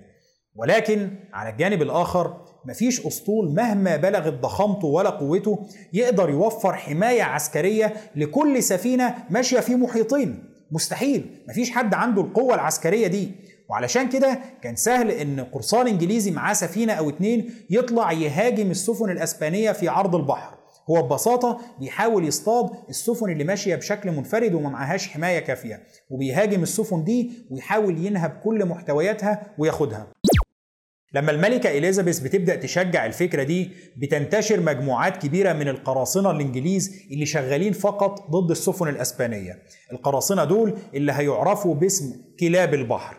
ولكن 0.56 1.10
على 1.32 1.50
الجانب 1.50 1.82
الآخر 1.82 2.47
مفيش 2.68 3.06
أسطول 3.06 3.54
مهما 3.54 3.96
بلغت 3.96 4.32
ضخامته 4.32 4.86
ولا 4.86 5.10
قوته 5.10 5.66
يقدر 5.92 6.30
يوفر 6.30 6.74
حماية 6.74 7.22
عسكرية 7.22 7.94
لكل 8.16 8.62
سفينة 8.62 9.14
ماشية 9.30 9.60
في 9.60 9.74
محيطين. 9.74 10.44
مستحيل 10.72 11.44
مفيش 11.48 11.70
حد 11.70 11.94
عنده 11.94 12.22
القوة 12.22 12.54
العسكرية 12.54 13.06
دي. 13.06 13.30
وعلشان 13.68 14.08
كده 14.08 14.38
كان 14.62 14.76
سهل 14.76 15.10
إن 15.10 15.40
قرصان 15.40 15.86
إنجليزي 15.86 16.30
معاه 16.30 16.54
سفينة 16.54 16.92
أو 16.92 17.08
اتنين 17.08 17.50
يطلع 17.70 18.12
يهاجم 18.12 18.70
السفن 18.70 19.10
الأسبانية 19.10 19.72
في 19.72 19.88
عرض 19.88 20.14
البحر. 20.14 20.58
هو 20.90 21.02
ببساطة 21.02 21.58
بيحاول 21.80 22.24
يصطاد 22.28 22.70
السفن 22.88 23.30
اللي 23.30 23.44
ماشية 23.44 23.76
بشكل 23.76 24.10
منفرد 24.12 24.54
وما 24.54 24.70
معهاش 24.70 25.08
حماية 25.08 25.38
كافية. 25.38 25.82
وبيهاجم 26.10 26.62
السفن 26.62 27.04
دي 27.04 27.30
ويحاول 27.50 28.06
ينهب 28.06 28.30
كل 28.44 28.64
محتوياتها 28.64 29.42
وياخدها. 29.58 30.06
لما 31.12 31.30
الملكة 31.30 31.70
إليزابيث 31.78 32.18
بتبدأ 32.18 32.56
تشجع 32.56 33.06
الفكرة 33.06 33.42
دي 33.42 33.70
بتنتشر 33.96 34.60
مجموعات 34.60 35.16
كبيرة 35.16 35.52
من 35.52 35.68
القراصنة 35.68 36.30
الإنجليز 36.30 37.02
اللي 37.10 37.26
شغالين 37.26 37.72
فقط 37.72 38.30
ضد 38.30 38.50
السفن 38.50 38.88
الأسبانية. 38.88 39.58
القراصنة 39.92 40.44
دول 40.44 40.78
اللي 40.94 41.12
هيعرفوا 41.12 41.74
باسم 41.74 42.14
كلاب 42.40 42.74
البحر. 42.74 43.16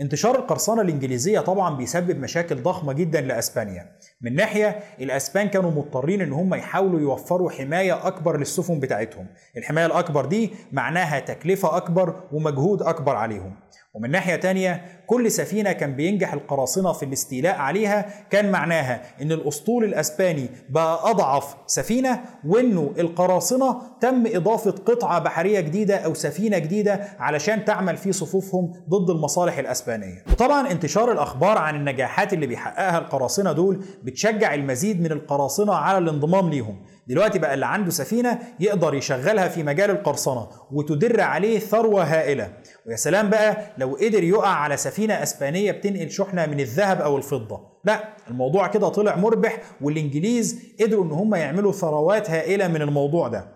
انتشار 0.00 0.38
القرصنة 0.38 0.82
الإنجليزية 0.82 1.40
طبعا 1.40 1.76
بيسبب 1.76 2.18
مشاكل 2.20 2.62
ضخمة 2.62 2.92
جدا 2.92 3.20
لأسبانيا. 3.20 3.92
من 4.20 4.34
ناحية 4.34 4.80
الأسبان 5.00 5.48
كانوا 5.48 5.70
مضطرين 5.70 6.20
إن 6.20 6.32
هم 6.32 6.54
يحاولوا 6.54 7.00
يوفروا 7.00 7.50
حماية 7.50 8.06
أكبر 8.06 8.38
للسفن 8.38 8.80
بتاعتهم. 8.80 9.26
الحماية 9.56 9.86
الأكبر 9.86 10.24
دي 10.26 10.50
معناها 10.72 11.20
تكلفة 11.20 11.76
أكبر 11.76 12.20
ومجهود 12.32 12.82
أكبر 12.82 13.16
عليهم. 13.16 13.56
ومن 13.94 14.10
ناحية 14.10 14.36
تانية 14.36 14.84
كل 15.06 15.30
سفينة 15.30 15.72
كان 15.72 15.94
بينجح 15.96 16.32
القراصنة 16.32 16.92
في 16.92 17.04
الاستيلاء 17.04 17.56
عليها 17.58 18.06
كان 18.30 18.50
معناها 18.50 19.02
إن 19.22 19.32
الأسطول 19.32 19.84
الأسباني 19.84 20.48
بقى 20.70 21.10
أضعف 21.10 21.56
سفينة 21.66 22.20
وإنه 22.46 22.92
القراصنة 22.98 23.76
تم 24.00 24.24
إضافة 24.26 24.70
قطعة 24.70 25.18
بحرية 25.18 25.60
جديدة 25.60 25.96
أو 25.96 26.14
سفينة 26.14 26.58
جديدة 26.58 27.00
علشان 27.18 27.64
تعمل 27.64 27.96
في 27.96 28.12
صفوفهم 28.12 28.72
ضد 28.88 29.10
المصالح 29.10 29.58
الأسبانية. 29.58 30.24
وطبعا 30.32 30.70
انتشار 30.70 31.12
الأخبار 31.12 31.58
عن 31.58 31.76
النجاحات 31.76 32.32
اللي 32.32 32.46
بيحققها 32.46 32.98
القراصنة 32.98 33.52
دول 33.52 33.84
بتشجع 34.02 34.54
المزيد 34.54 35.00
من 35.00 35.12
القراصنة 35.12 35.74
على 35.74 35.98
الانضمام 35.98 36.50
ليهم. 36.50 36.82
دلوقتي 37.06 37.38
بقى 37.38 37.54
اللي 37.54 37.66
عنده 37.66 37.90
سفينة 37.90 38.38
يقدر 38.60 38.94
يشغلها 38.94 39.48
في 39.48 39.62
مجال 39.62 39.90
القرصنة 39.90 40.46
وتدر 40.72 41.20
عليه 41.20 41.58
ثروة 41.58 42.04
هائلة. 42.04 42.52
ويا 42.86 42.96
سلام 42.96 43.30
بقى 43.30 43.56
لو 43.78 43.96
قدر 44.00 44.22
يقع 44.24 44.48
على 44.48 44.76
سفينة 44.76 45.22
أسبانية 45.22 45.72
بتنقل 45.72 46.10
شحنة 46.10 46.46
من 46.46 46.60
الذهب 46.60 47.00
أو 47.00 47.16
الفضة. 47.16 47.60
لا 47.84 48.04
الموضوع 48.30 48.66
كده 48.66 48.88
طلع 48.88 49.16
مربح 49.16 49.58
والإنجليز 49.80 50.62
قدروا 50.80 51.04
إن 51.04 51.10
هم 51.10 51.34
يعملوا 51.34 51.72
ثروات 51.72 52.30
هائلة 52.30 52.68
من 52.68 52.82
الموضوع 52.82 53.28
ده. 53.28 53.46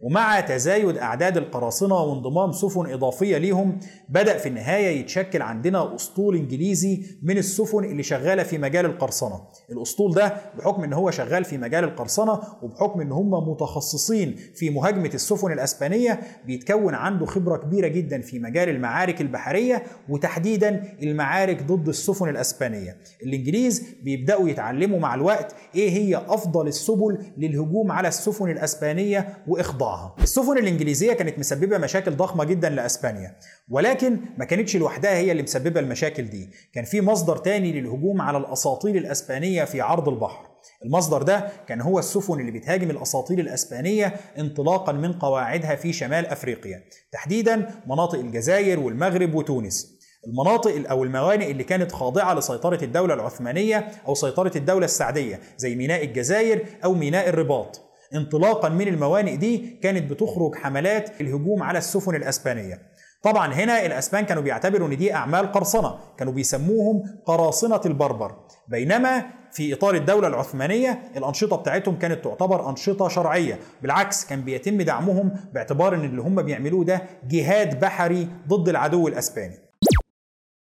ومع 0.00 0.40
تزايد 0.40 0.96
أعداد 0.96 1.36
القراصنة 1.36 2.02
وانضمام 2.02 2.52
سفن 2.52 2.92
إضافية 2.92 3.38
ليهم 3.38 3.78
بدأ 4.08 4.38
في 4.38 4.48
النهاية 4.48 5.00
يتشكل 5.00 5.42
عندنا 5.42 5.94
أسطول 5.94 6.36
إنجليزي 6.36 7.02
من 7.22 7.38
السفن 7.38 7.84
اللي 7.84 8.02
شغالة 8.02 8.42
في 8.42 8.58
مجال 8.58 8.86
القرصنة. 8.86 9.40
الأسطول 9.70 10.14
ده 10.14 10.34
بحكم 10.58 10.84
أن 10.84 10.92
هو 10.92 11.10
شغال 11.10 11.44
في 11.44 11.58
مجال 11.58 11.84
القرصنة 11.84 12.40
وبحكم 12.62 13.00
أن 13.00 13.12
هم 13.12 13.30
متخصصين 13.50 14.36
في 14.54 14.70
مهاجمة 14.70 15.10
السفن 15.14 15.52
الأسبانية 15.52 16.20
بيتكون 16.46 16.94
عنده 16.94 17.26
خبرة 17.26 17.56
كبيرة 17.56 17.88
جدا 17.88 18.20
في 18.20 18.38
مجال 18.38 18.68
المعارك 18.68 19.20
البحرية 19.20 19.82
وتحديدا 20.08 20.84
المعارك 21.02 21.62
ضد 21.62 21.88
السفن 21.88 22.28
الأسبانية. 22.28 22.96
الإنجليز 23.22 23.82
بيبدأوا 24.02 24.48
يتعلموا 24.48 24.98
مع 24.98 25.14
الوقت 25.14 25.54
إيه 25.74 25.90
هي 25.90 26.16
أفضل 26.16 26.66
السبل 26.68 27.18
للهجوم 27.38 27.92
على 27.92 28.08
السفن 28.08 28.50
الأسبانية 28.50 29.38
وإخضاعها. 29.48 29.89
أوضاعها 29.90 30.14
السفن 30.22 30.58
الإنجليزية 30.58 31.12
كانت 31.12 31.38
مسببة 31.38 31.78
مشاكل 31.78 32.16
ضخمة 32.16 32.44
جدا 32.44 32.68
لأسبانيا 32.68 33.36
ولكن 33.68 34.18
ما 34.38 34.44
كانتش 34.44 34.76
لوحدها 34.76 35.16
هي 35.16 35.32
اللي 35.32 35.42
مسببة 35.42 35.80
المشاكل 35.80 36.22
دي. 36.22 36.50
كان 36.72 36.84
في 36.84 37.00
مصدر 37.00 37.36
تاني 37.36 37.80
للهجوم 37.80 38.20
على 38.22 38.38
الأساطيل 38.38 38.96
الأسبانية 38.96 39.64
في 39.64 39.80
عرض 39.80 40.08
البحر. 40.08 40.50
المصدر 40.84 41.22
ده 41.22 41.48
كان 41.68 41.80
هو 41.80 41.98
السفن 41.98 42.40
اللي 42.40 42.50
بتهاجم 42.50 42.90
الأساطيل 42.90 43.40
الأسبانية 43.40 44.14
انطلاقا 44.38 44.92
من 44.92 45.12
قواعدها 45.12 45.76
في 45.76 45.92
شمال 45.92 46.26
أفريقيا 46.26 46.82
تحديدا 47.12 47.70
مناطق 47.86 48.18
الجزائر 48.18 48.80
والمغرب 48.80 49.34
وتونس. 49.34 50.00
المناطق 50.26 50.90
أو 50.90 51.04
الموانئ 51.04 51.50
اللي 51.50 51.64
كانت 51.64 51.92
خاضعة 51.92 52.34
لسيطرة 52.34 52.84
الدولة 52.84 53.14
العثمانية 53.14 53.88
أو 54.08 54.14
سيطرة 54.14 54.52
الدولة 54.56 54.84
السعدية 54.84 55.40
زي 55.56 55.74
ميناء 55.74 56.04
الجزائر 56.04 56.64
أو 56.84 56.94
ميناء 56.94 57.28
الرباط. 57.28 57.89
انطلاقا 58.14 58.68
من 58.68 58.88
الموانئ 58.88 59.36
دي 59.36 59.78
كانت 59.82 60.10
بتخرج 60.10 60.54
حملات 60.54 61.20
الهجوم 61.20 61.62
على 61.62 61.78
السفن 61.78 62.14
الأسبانية. 62.14 62.78
طبعا 63.22 63.54
هنا 63.54 63.86
الأسبان 63.86 64.24
كانوا 64.24 64.42
بيعتبروا 64.42 64.88
إن 64.88 64.96
دي 64.96 65.14
أعمال 65.14 65.52
قرصنة 65.52 65.94
كانوا 66.18 66.32
بيسموهم 66.32 67.02
قراصنة 67.26 67.80
البربر. 67.86 68.36
بينما 68.68 69.24
في 69.52 69.74
إطار 69.74 69.94
الدولة 69.94 70.28
العثمانية 70.28 71.02
الأنشطة 71.16 71.56
بتاعتهم 71.56 71.98
كانت 71.98 72.24
تعتبر 72.24 72.70
أنشطة 72.70 73.08
شرعية. 73.08 73.58
بالعكس 73.82 74.24
كان 74.24 74.40
بيتم 74.42 74.82
دعمهم 74.82 75.32
باعتبار 75.54 75.94
إن 75.94 76.04
اللي 76.04 76.22
هم 76.22 76.42
بيعملوه 76.42 76.84
ده 76.84 77.02
جهاد 77.28 77.80
بحري 77.80 78.28
ضد 78.48 78.68
العدو 78.68 79.08
الأسباني. 79.08 79.69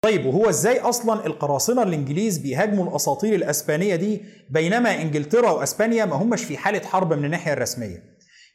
طيب 0.07 0.25
وهو 0.25 0.49
إزاي 0.49 0.79
أصلا 0.79 1.25
القراصنة 1.25 1.83
الإنجليز 1.83 2.37
بيهاجموا 2.37 2.89
الاساطيل 2.89 3.33
الأسبانية 3.33 3.95
دي 3.95 4.21
بينما 4.49 5.01
إنجلترا 5.01 5.51
وأسبانيا 5.51 6.05
ما 6.05 6.15
همش 6.15 6.43
في 6.43 6.57
حالة 6.57 6.79
حرب 6.79 7.13
من 7.13 7.25
الناحية 7.25 7.53
الرسمية؟ 7.53 8.03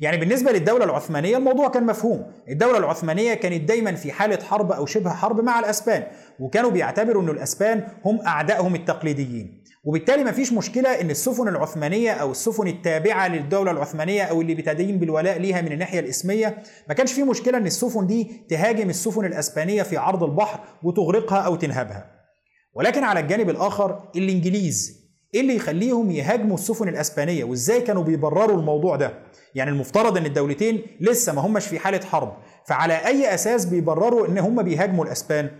يعني 0.01 0.17
بالنسبة 0.17 0.53
للدولة 0.53 0.85
العثمانية 0.85 1.37
الموضوع 1.37 1.69
كان 1.69 1.87
مفهوم. 1.87 2.27
الدولة 2.49 2.79
العثمانية 2.79 3.35
كانت 3.35 3.69
دايما 3.69 3.95
في 3.95 4.12
حالة 4.12 4.45
حرب 4.45 4.73
أو 4.73 4.87
شبه 4.87 5.11
حرب 5.11 5.41
مع 5.41 5.59
الأسبان 5.59 6.07
وكانوا 6.41 6.71
بيعتبروا 6.71 7.23
ان 7.23 7.29
الأسبان 7.29 7.87
هم 8.05 8.21
أعدائهم 8.27 8.75
التقليديين. 8.75 9.62
وبالتالي 9.85 10.25
مفيش 10.25 10.53
مشكلة 10.53 11.01
إن 11.01 11.11
السفن 11.11 11.49
العثمانية 11.49 12.11
أو 12.11 12.31
السفن 12.31 12.66
التابعة 12.66 13.29
للدولة 13.29 13.71
العثمانية 13.71 14.23
أو 14.23 14.40
اللي 14.40 14.55
بتدين 14.55 14.99
بالولاء 14.99 15.38
ليها 15.38 15.61
من 15.61 15.73
الناحية 15.73 16.01
الإسمية 16.01 16.62
ما 16.88 16.95
كانش 16.95 17.12
في 17.12 17.23
مشكلة 17.23 17.59
إن 17.59 17.66
السفن 17.66 18.07
دي 18.07 18.47
تهاجم 18.51 18.90
السفن 18.90 19.25
الأسبانية 19.25 19.83
في 19.83 19.97
عرض 19.97 20.23
البحر 20.23 20.61
وتغرقها 20.83 21.38
أو 21.38 21.57
تنهبها. 21.57 22.11
ولكن 22.75 23.05
على 23.05 23.21
الجانب 23.21 23.51
الآخر 23.51 24.11
الإنجليز 24.16 25.03
إيه 25.35 25.40
اللي 25.40 25.57
يخليهم 25.57 26.11
يهاجموا 26.11 26.55
السفن 26.55 26.88
الأسبانية؟ 26.88 27.45
وإزاي 27.45 27.81
كانوا 27.81 28.03
بيبرروا 28.03 28.59
الموضوع 28.59 28.97
ده؟ 28.97 29.12
يعني 29.55 29.71
المفترض 29.71 30.16
إن 30.16 30.27
الدولتين 30.27 30.83
لسه 31.01 31.33
ما 31.35 31.40
همش 31.40 31.66
في 31.66 31.79
حالة 31.79 32.07
حرب 32.07 32.37
فعلى 32.66 33.07
أي 33.07 33.35
أساس 33.35 33.64
بيبرروا 33.64 34.27
إن 34.29 34.38
هم 34.38 34.62
بيهاجموا 34.62 35.05
الأسبان؟ 35.05 35.51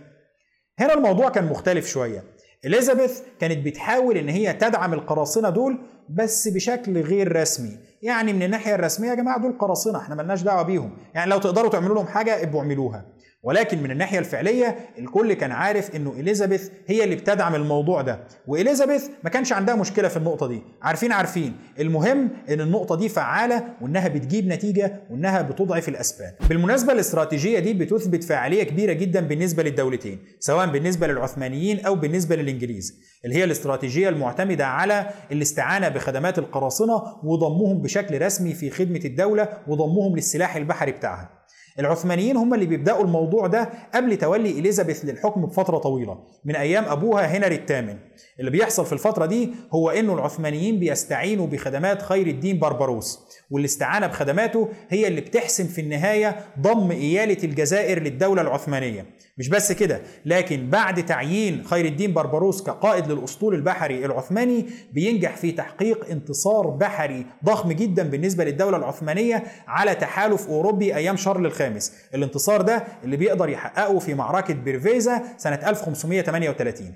هنا 0.79 0.93
الموضوع 0.93 1.29
كان 1.29 1.45
مختلف 1.45 1.87
شوية. 1.87 2.23
إليزابيث 2.65 3.21
كانت 3.39 3.65
بتحاول 3.65 4.17
إن 4.17 4.29
هي 4.29 4.53
تدعم 4.53 4.93
القراصنة 4.93 5.49
دول 5.49 5.79
بس 6.09 6.47
بشكل 6.47 7.01
غير 7.01 7.35
رسمي. 7.41 7.77
يعني 8.01 8.33
من 8.33 8.43
الناحية 8.43 8.75
الرسمية 8.75 9.09
يا 9.09 9.15
جماعة 9.15 9.41
دول 9.41 9.57
قراصنة 9.57 9.99
إحنا 9.99 10.15
ملناش 10.15 10.41
دعوة 10.41 10.63
بيهم. 10.63 10.97
يعني 11.13 11.31
لو 11.31 11.39
تقدروا 11.39 11.69
تعملوا 11.69 11.95
لهم 11.95 12.07
حاجة 12.07 12.43
ابقوا 12.43 12.61
اعملوها. 12.61 13.05
ولكن 13.43 13.83
من 13.83 13.91
الناحية 13.91 14.19
الفعلية 14.19 14.77
الكل 14.99 15.33
كان 15.33 15.51
عارف 15.51 15.95
إنه 15.95 16.11
إليزابيث 16.11 16.69
هي 16.87 17.03
اللي 17.03 17.15
بتدعم 17.15 17.55
الموضوع 17.55 18.01
ده. 18.01 18.19
وإليزابيث 18.47 19.07
ما 19.23 19.29
كانش 19.29 19.53
عندها 19.53 19.75
مشكلة 19.75 20.07
في 20.07 20.17
النقطة 20.17 20.47
دي. 20.47 20.61
عارفين 20.81 21.11
عارفين. 21.11 21.53
المهم 21.79 22.29
إن 22.49 22.61
النقطة 22.61 22.95
دي 22.95 23.09
فعالة 23.09 23.63
وإنها 23.81 24.07
بتجيب 24.07 24.47
نتيجة 24.47 25.01
وإنها 25.09 25.41
بتضعف 25.41 25.89
الاسبان 25.89 26.31
بالمناسبة 26.49 26.93
الاستراتيجية 26.93 27.59
دي 27.59 27.73
بتثبت 27.73 28.23
فاعليه 28.23 28.63
كبيرة 28.63 28.93
جدا 28.93 29.19
بالنسبة 29.21 29.63
للدولتين 29.63 30.19
سواء 30.39 30.67
بالنسبة 30.67 31.07
للعثمانيين 31.07 31.85
أو 31.85 31.95
بالنسبة 31.95 32.35
للإنجليز 32.35 32.99
اللي 33.25 33.35
هي 33.35 33.43
الاستراتيجية 33.43 34.09
المعتمدة 34.09 34.65
على 34.65 35.09
الاستعانة 35.31 35.89
بخدمات 35.89 36.39
القراصنة 36.39 37.01
وضمهم 37.23 37.81
بشكل 37.81 38.21
رسمي 38.21 38.53
في 38.53 38.69
خدمة 38.69 39.01
الدولة 39.05 39.49
وضمهم 39.67 40.15
للسلاح 40.15 40.55
البحري 40.55 40.91
بتاعها. 40.91 41.42
العثمانيين 41.79 42.37
هم 42.37 42.53
اللي 42.53 42.65
بيبدأوا 42.65 43.03
الموضوع 43.03 43.47
ده 43.47 43.69
قبل 43.95 44.17
تولي 44.17 44.49
إليزابيث 44.51 45.05
للحكم 45.05 45.45
بفترة 45.45 45.77
طويلة. 45.77 46.17
من 46.45 46.55
أيام 46.55 46.83
أبوها 46.85 47.25
هنري 47.37 47.55
الثامن. 47.55 47.97
اللي 48.39 48.51
بيحصل 48.51 48.85
في 48.85 48.93
الفترة 48.93 49.25
دي 49.25 49.49
هو 49.71 49.89
إنه 49.89 50.13
العثمانيين 50.13 50.79
بيستعينوا 50.79 51.47
بخدمات 51.47 52.01
خير 52.01 52.27
الدين 52.27 52.59
بربروس 52.59 53.19
والاستعانة 53.53 54.07
بخدماته 54.07 54.69
هي 54.89 55.07
اللي 55.07 55.21
بتحسم 55.21 55.67
في 55.67 55.81
النهاية 55.81 56.35
ضم 56.59 56.91
إيالة 56.91 57.37
الجزائر 57.43 57.99
للدولة 57.99 58.41
العثمانية. 58.41 59.05
مش 59.37 59.49
بس 59.49 59.71
كده 59.71 60.01
لكن 60.25 60.69
بعد 60.69 61.05
تعيين 61.05 61.63
خير 61.63 61.85
الدين 61.85 62.13
بربروس 62.13 62.63
كقائد 62.63 63.11
للأسطول 63.11 63.55
البحري 63.55 64.05
العثماني 64.05 64.65
بينجح 64.93 65.37
في 65.37 65.51
تحقيق 65.51 66.09
انتصار 66.09 66.67
بحري 66.67 67.25
ضخم 67.45 67.71
جدا 67.71 68.03
بالنسبة 68.03 68.43
للدولة 68.43 68.77
العثمانية 68.77 69.43
على 69.67 69.95
تحالف 69.95 70.47
أوروبي 70.47 70.95
أيام 70.95 71.15
شارل 71.17 71.45
الخامس. 71.45 71.93
الانتصار 72.15 72.61
ده 72.61 72.83
اللي 73.03 73.17
بيقدر 73.17 73.49
يحققه 73.49 73.99
في 73.99 74.13
معركة 74.13 74.53
بيرفيزا 74.53 75.21
سنة 75.37 75.59
1538 75.69 76.93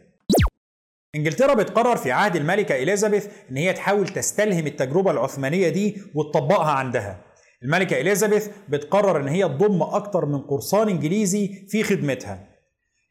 إنجلترا 1.16 1.54
بتقرر 1.54 1.96
في 1.96 2.12
عهد 2.12 2.36
الملكة 2.36 2.76
إليزابيث 2.84 3.28
إن 3.52 3.58
هي 3.58 3.74
تحاول 3.74 4.08
تستلهم 4.08 4.68
التجربة 4.68 5.12
العثمانية 5.12 5.70
دي 5.70 5.98
وتطبقها 6.16 6.72
عندها. 6.72 7.22
الملكة 7.64 8.02
إليزابيث 8.02 8.48
بتقرر 8.70 9.20
إن 9.22 9.28
هي 9.28 9.44
تضم 9.44 9.82
أكتر 9.84 10.26
من 10.26 10.40
قرصان 10.40 10.90
إنجليزي 10.90 11.66
في 11.70 11.84
خدمتها. 11.84 12.40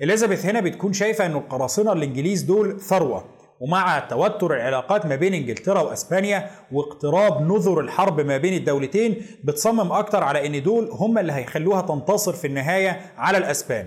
إليزابيث 0.02 0.46
هنا 0.46 0.60
بتكون 0.60 0.92
شايفة 0.92 1.26
إن 1.26 1.32
القراصنة 1.32 1.92
الإنجليز 1.92 2.42
دول 2.42 2.80
ثروة 2.80 3.24
ومع 3.60 3.98
توتر 3.98 4.54
العلاقات 4.56 5.06
ما 5.06 5.16
بين 5.16 5.34
إنجلترا 5.34 5.80
وإسبانيا 5.80 6.50
واقتراب 6.72 7.42
نذر 7.42 7.80
الحرب 7.80 8.20
ما 8.20 8.36
بين 8.36 8.54
الدولتين 8.54 9.26
بتصمم 9.44 9.92
أكتر 9.92 10.22
على 10.22 10.46
إن 10.46 10.62
دول 10.62 10.88
هم 10.92 11.18
اللي 11.18 11.32
هيخلوها 11.32 11.80
تنتصر 11.82 12.32
في 12.32 12.46
النهاية 12.46 13.00
على 13.16 13.38
الأسبان. 13.38 13.86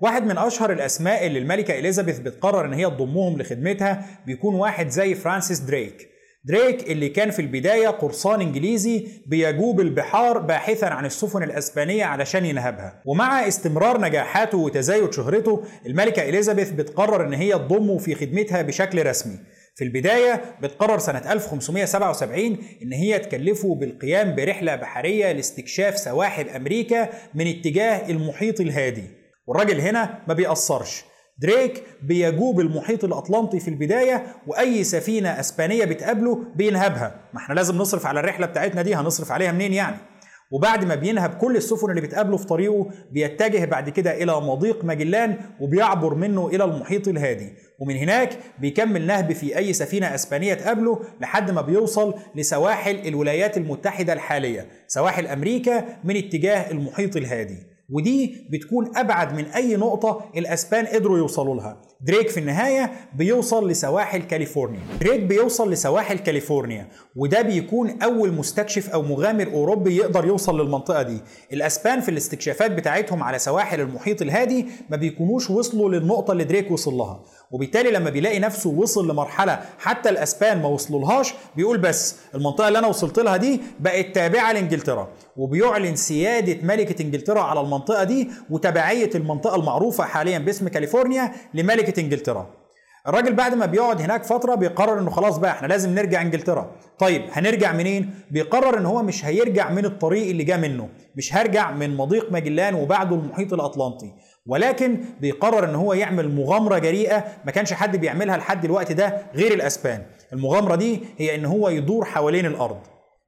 واحد 0.00 0.24
من 0.26 0.38
أشهر 0.38 0.72
الأسماء 0.72 1.26
اللي 1.26 1.38
الملكة 1.38 1.78
إليزابيث 1.78 2.18
بتقرر 2.18 2.64
إن 2.64 2.72
هي 2.72 2.86
تضمهم 2.86 3.38
لخدمتها 3.40 4.06
بيكون 4.26 4.54
واحد 4.54 4.88
زي 4.88 5.14
فرانسيس 5.14 5.58
دريك. 5.58 6.08
دريك 6.44 6.90
اللي 6.90 7.08
كان 7.08 7.30
في 7.30 7.42
البداية 7.42 7.88
قرصان 7.88 8.40
إنجليزي 8.40 9.06
بيجوب 9.26 9.80
البحار 9.80 10.38
باحثا 10.38 10.86
عن 10.86 11.06
السفن 11.06 11.42
الأسبانية 11.42 12.04
علشان 12.04 12.44
ينهبها. 12.44 13.02
ومع 13.06 13.48
استمرار 13.48 14.00
نجاحاته 14.00 14.58
وتزايد 14.58 15.12
شهرته 15.12 15.62
الملكة 15.86 16.28
إليزابيث 16.28 16.70
بتقرر 16.70 17.26
إن 17.26 17.32
هي 17.32 17.52
تضمه 17.52 17.98
في 17.98 18.14
خدمتها 18.14 18.62
بشكل 18.62 19.06
رسمي. 19.06 19.38
في 19.76 19.84
البداية 19.84 20.42
بتقرر 20.62 20.98
سنة 20.98 21.32
1577 21.32 22.58
إن 22.82 22.92
هي 22.92 23.18
تكلفه 23.18 23.74
بالقيام 23.74 24.34
برحلة 24.34 24.76
بحرية 24.76 25.32
لاستكشاف 25.32 25.98
سواحل 25.98 26.48
أمريكا 26.48 27.08
من 27.34 27.46
اتجاه 27.46 28.10
المحيط 28.10 28.60
الهادي. 28.60 29.19
والراجل 29.46 29.80
هنا 29.80 30.18
ما 30.28 30.34
بيأثرش. 30.34 31.04
دريك 31.38 31.84
بيجوب 32.02 32.60
المحيط 32.60 33.04
الأطلنطي 33.04 33.60
في 33.60 33.68
البداية 33.68 34.26
وأي 34.46 34.84
سفينة 34.84 35.40
أسبانية 35.40 35.84
بتقابله 35.84 36.44
بينهبها. 36.56 37.20
ما 37.34 37.40
إحنا 37.40 37.54
لازم 37.54 37.78
نصرف 37.78 38.06
على 38.06 38.20
الرحلة 38.20 38.46
بتاعتنا 38.46 38.82
دي 38.82 38.94
هنصرف 38.94 39.32
عليها 39.32 39.52
منين 39.52 39.72
يعني؟ 39.72 39.96
وبعد 40.52 40.84
ما 40.84 40.94
بينهب 40.94 41.30
كل 41.34 41.56
السفن 41.56 41.90
اللي 41.90 42.00
بتقابله 42.00 42.36
في 42.36 42.46
طريقه 42.46 42.90
بيتجه 43.12 43.64
بعد 43.64 43.88
كده 43.88 44.22
إلى 44.22 44.40
مضيق 44.40 44.84
ماجلان 44.84 45.36
وبيعبر 45.60 46.14
منه 46.14 46.48
إلى 46.48 46.64
المحيط 46.64 47.08
الهادي. 47.08 47.52
ومن 47.80 47.96
هناك 47.96 48.38
بيكمل 48.58 49.06
نهب 49.06 49.32
في 49.32 49.56
أي 49.58 49.72
سفينة 49.72 50.14
أسبانية 50.14 50.54
تقابله 50.54 51.00
لحد 51.20 51.50
ما 51.50 51.60
بيوصل 51.60 52.14
لسواحل 52.34 53.08
الولايات 53.08 53.56
المتحدة 53.56 54.12
الحالية. 54.12 54.66
سواحل 54.88 55.26
أمريكا 55.26 55.84
من 56.04 56.16
اتجاه 56.16 56.70
المحيط 56.70 57.16
الهادي. 57.16 57.58
ودي 57.90 58.46
بتكون 58.50 58.96
أبعد 58.96 59.34
من 59.34 59.44
أي 59.44 59.76
نقطة 59.76 60.24
الأسبان 60.36 60.86
قدروا 60.86 61.18
يوصلوا 61.18 61.54
لها. 61.54 61.80
دريك 62.00 62.28
في 62.28 62.40
النهاية 62.40 62.92
بيوصل 63.14 63.70
لسواحل 63.70 64.22
كاليفورنيا. 64.22 64.80
دريك 65.00 65.20
بيوصل 65.20 65.70
لسواحل 65.72 66.18
كاليفورنيا 66.18 66.88
وده 67.16 67.42
بيكون 67.42 68.02
أول 68.02 68.32
مستكشف 68.32 68.90
أو 68.90 69.02
مغامر 69.02 69.52
أوروبي 69.52 69.96
يقدر 69.96 70.24
يوصل 70.26 70.60
للمنطقة 70.60 71.02
دي. 71.02 71.18
الأسبان 71.52 72.00
في 72.00 72.08
الاستكشافات 72.10 72.70
بتاعتهم 72.70 73.22
على 73.22 73.38
سواحل 73.38 73.80
المحيط 73.80 74.22
الهادي 74.22 74.66
ما 74.90 74.96
بيكونوش 74.96 75.50
وصلوا 75.50 75.90
للنقطة 75.90 76.32
اللي 76.32 76.44
دريك 76.44 76.70
وصل 76.70 76.94
لها. 76.94 77.24
وبالتالي 77.50 77.90
لما 77.90 78.10
بيلاقي 78.10 78.38
نفسه 78.38 78.70
وصل 78.70 79.10
لمرحلة 79.10 79.60
حتى 79.78 80.08
الأسبان 80.08 80.62
ما 80.62 80.68
وصلولهاش 80.68 81.34
بيقول 81.56 81.78
بس 81.78 82.16
المنطقة 82.34 82.68
اللي 82.68 82.78
أنا 82.78 82.86
وصلت 82.86 83.18
لها 83.18 83.36
دي 83.36 83.60
بقت 83.80 84.14
تابعة 84.14 84.52
لإنجلترا 84.52 85.08
وبيعلن 85.36 85.96
سيادة 85.96 86.58
ملكة 86.62 87.02
إنجلترا 87.02 87.40
على 87.40 87.60
المنطقة 87.60 88.04
دي 88.04 88.28
وتبعية 88.50 89.10
المنطقة 89.14 89.56
المعروفة 89.56 90.04
حاليا 90.04 90.38
باسم 90.38 90.68
كاليفورنيا 90.68 91.32
لملكة 91.54 92.00
إنجلترا. 92.00 92.46
الراجل 93.08 93.34
بعد 93.34 93.54
ما 93.54 93.66
بيقعد 93.66 94.00
هناك 94.02 94.24
فترة 94.24 94.54
بيقرر 94.54 94.98
إنه 94.98 95.10
خلاص 95.10 95.38
بقى 95.38 95.50
إحنا 95.50 95.66
لازم 95.66 95.94
نرجع 95.94 96.22
إنجلترا. 96.22 96.70
طيب 96.98 97.22
هنرجع 97.32 97.72
منين؟ 97.72 98.10
بيقرر 98.30 98.78
إن 98.78 98.86
هو 98.86 99.02
مش 99.02 99.24
هيرجع 99.24 99.70
من 99.70 99.84
الطريق 99.84 100.28
اللي 100.28 100.44
جه 100.44 100.56
منه 100.56 100.88
مش 101.16 101.34
هرجع 101.34 101.70
من 101.70 101.96
مضيق 101.96 102.32
ماجلان 102.32 102.74
وبعده 102.74 103.16
المحيط 103.16 103.52
الأطلنطي. 103.52 104.12
ولكن 104.50 105.00
بيقرر 105.20 105.64
إن 105.70 105.74
هو 105.74 105.92
يعمل 105.92 106.28
مغامرة 106.34 106.78
جريئة 106.78 107.24
ما 107.44 107.50
كانش 107.52 107.72
حد 107.72 107.96
بيعملها 107.96 108.36
لحد 108.36 108.64
الوقت 108.64 108.92
ده 108.92 109.22
غير 109.34 109.54
الأسبان. 109.54 110.02
المغامرة 110.32 110.74
دي 110.76 111.00
هي 111.18 111.34
إن 111.34 111.44
هو 111.44 111.68
يدور 111.68 112.04
حوالين 112.04 112.46
الأرض. 112.46 112.78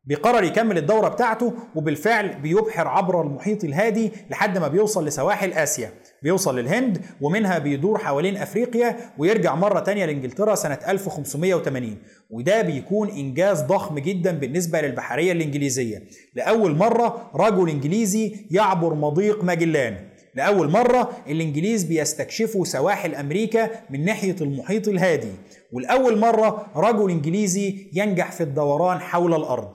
بيقرر 0.04 0.44
يكمل 0.44 0.78
الدورة 0.78 1.08
بتاعته 1.08 1.52
وبالفعل 1.74 2.28
بيبحر 2.40 2.88
عبر 2.88 3.22
المحيط 3.22 3.64
الهادي 3.64 4.12
لحد 4.30 4.58
ما 4.58 4.68
بيوصل 4.68 5.06
لسواحل 5.06 5.52
آسيا. 5.52 5.90
بيوصل 6.22 6.58
للهند 6.58 6.98
ومنها 7.20 7.58
بيدور 7.58 7.98
حوالين 7.98 8.36
أفريقيا 8.36 8.96
ويرجع 9.18 9.54
مرة 9.54 9.80
تانية 9.80 10.06
لإنجلترا 10.06 10.54
سنة 10.54 10.78
1580 10.88 11.96
وده 12.30 12.62
بيكون 12.62 13.08
إنجاز 13.08 13.62
ضخم 13.62 13.98
جدا 13.98 14.32
بالنسبة 14.32 14.80
للبحرية 14.80 15.32
الإنجليزية. 15.32 16.02
لأول 16.34 16.76
مرة 16.76 17.30
رجل 17.34 17.68
إنجليزي 17.68 18.46
يعبر 18.50 18.94
مضيق 18.94 19.44
ماجلان. 19.44 20.11
لأول 20.34 20.70
مرة 20.70 21.10
الإنجليز 21.28 21.84
بيستكشفوا 21.84 22.64
سواحل 22.64 23.14
أمريكا 23.14 23.70
من 23.90 24.04
ناحية 24.04 24.36
المحيط 24.40 24.88
الهادي. 24.88 25.32
والأول 25.72 26.18
مرة 26.18 26.66
رجل 26.76 27.10
إنجليزي 27.10 27.86
ينجح 27.92 28.32
في 28.32 28.42
الدوران 28.42 29.00
حول 29.00 29.34
الأرض. 29.34 29.68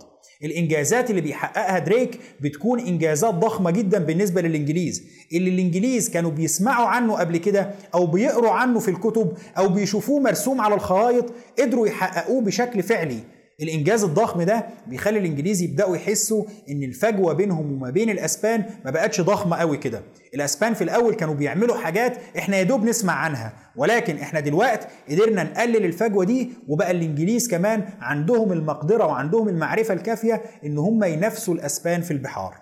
الإنجازات 0.44 1.10
اللي 1.10 1.22
بيحققها 1.22 1.80
دريك 1.80 2.20
بتكون 2.42 2.80
إنجازات 2.80 3.34
ضخمة 3.34 3.72
جدا 3.72 4.00
بالنسبة 4.00 4.42
للإنجليز. 4.42 5.04
اللي 5.34 5.50
الإنجليز 5.50 6.10
كانوا 6.10 6.32
بيسمعوا 6.32 6.88
عنه 6.88 7.14
قبل 7.14 7.38
كده 7.38 7.72
أو 7.94 8.08
بيقروا 8.08 8.52
عنه 8.52 8.80
في 8.80 8.92
الكتب 8.92 9.34
أو 9.58 9.70
بيشوفوه 9.70 10.20
مرسوم 10.20 10.62
على 10.62 10.76
الخرائط 10.76 11.34
قدروا 11.60 11.88
يحققوه 11.88 12.42
بشكل 12.42 12.84
فعلي. 12.84 13.20
الإنجاز 13.62 14.04
الضخم 14.04 14.42
ده 14.44 14.66
بيخلي 14.88 15.20
الإنجليز 15.20 15.62
يبدأوا 15.62 15.96
يحسوا 15.96 16.44
إن 16.70 16.84
الفجوة 16.84 17.34
بينهم 17.34 17.72
وما 17.72 17.90
بين 17.90 18.10
الأسبان 18.10 18.64
ما 18.86 18.92
بقتش 18.92 19.22
ضخمة 19.22 19.58
قوي 19.58 19.78
كده. 19.78 20.02
الأسبان 20.34 20.74
في 20.74 20.84
الأول 20.84 21.14
كانوا 21.16 21.34
بيعملوا 21.34 21.76
حاجات 21.78 22.18
إحنا 22.38 22.58
يا 22.58 22.64
دوب 22.64 22.84
نسمع 22.84 23.14
عنها 23.14 23.54
ولكن 23.76 24.18
إحنا 24.18 24.40
دلوقتي 24.40 24.88
قدرنا 25.10 25.44
نقلل 25.44 25.86
الفجوة 25.86 26.26
دي 26.26 26.50
وبقى 26.68 26.92
الإنجليز 26.92 27.48
كمان 27.48 27.90
عندهم 28.02 28.52
المقدرة 28.52 29.06
وعندهم 29.06 29.48
المعرفة 29.50 29.94
الكافية 29.94 30.42
إن 30.66 30.78
هم 30.78 31.04
ينافسوا 31.04 31.54
الأسبان 31.54 32.02
في 32.02 32.12
البحار. 32.12 32.56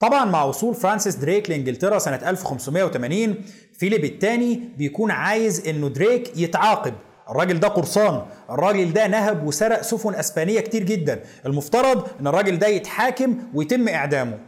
طبعا 0.00 0.24
مع 0.24 0.44
وصول 0.44 0.74
فرانسيس 0.74 1.14
دريك 1.16 1.50
لإنجلترا 1.50 1.98
سنة 1.98 2.30
1580 2.30 3.34
فيليب 3.78 4.04
الثاني 4.04 4.60
بيكون 4.78 5.10
عايز 5.10 5.68
إنه 5.68 5.88
دريك 5.88 6.36
يتعاقب 6.36 6.94
الراجل 7.30 7.60
ده 7.60 7.68
قرصان 7.68 8.22
الراجل 8.50 8.92
ده 8.92 9.06
نهب 9.06 9.46
وسرق 9.46 9.82
سفن 9.82 10.14
أسبانية 10.14 10.60
كتير 10.60 10.82
جدا. 10.82 11.20
المفترض 11.46 12.06
إن 12.20 12.26
الراجل 12.26 12.58
ده 12.58 12.66
يتحاكم 12.66 13.36
ويتم 13.54 13.88
إعدامه. 13.88 14.38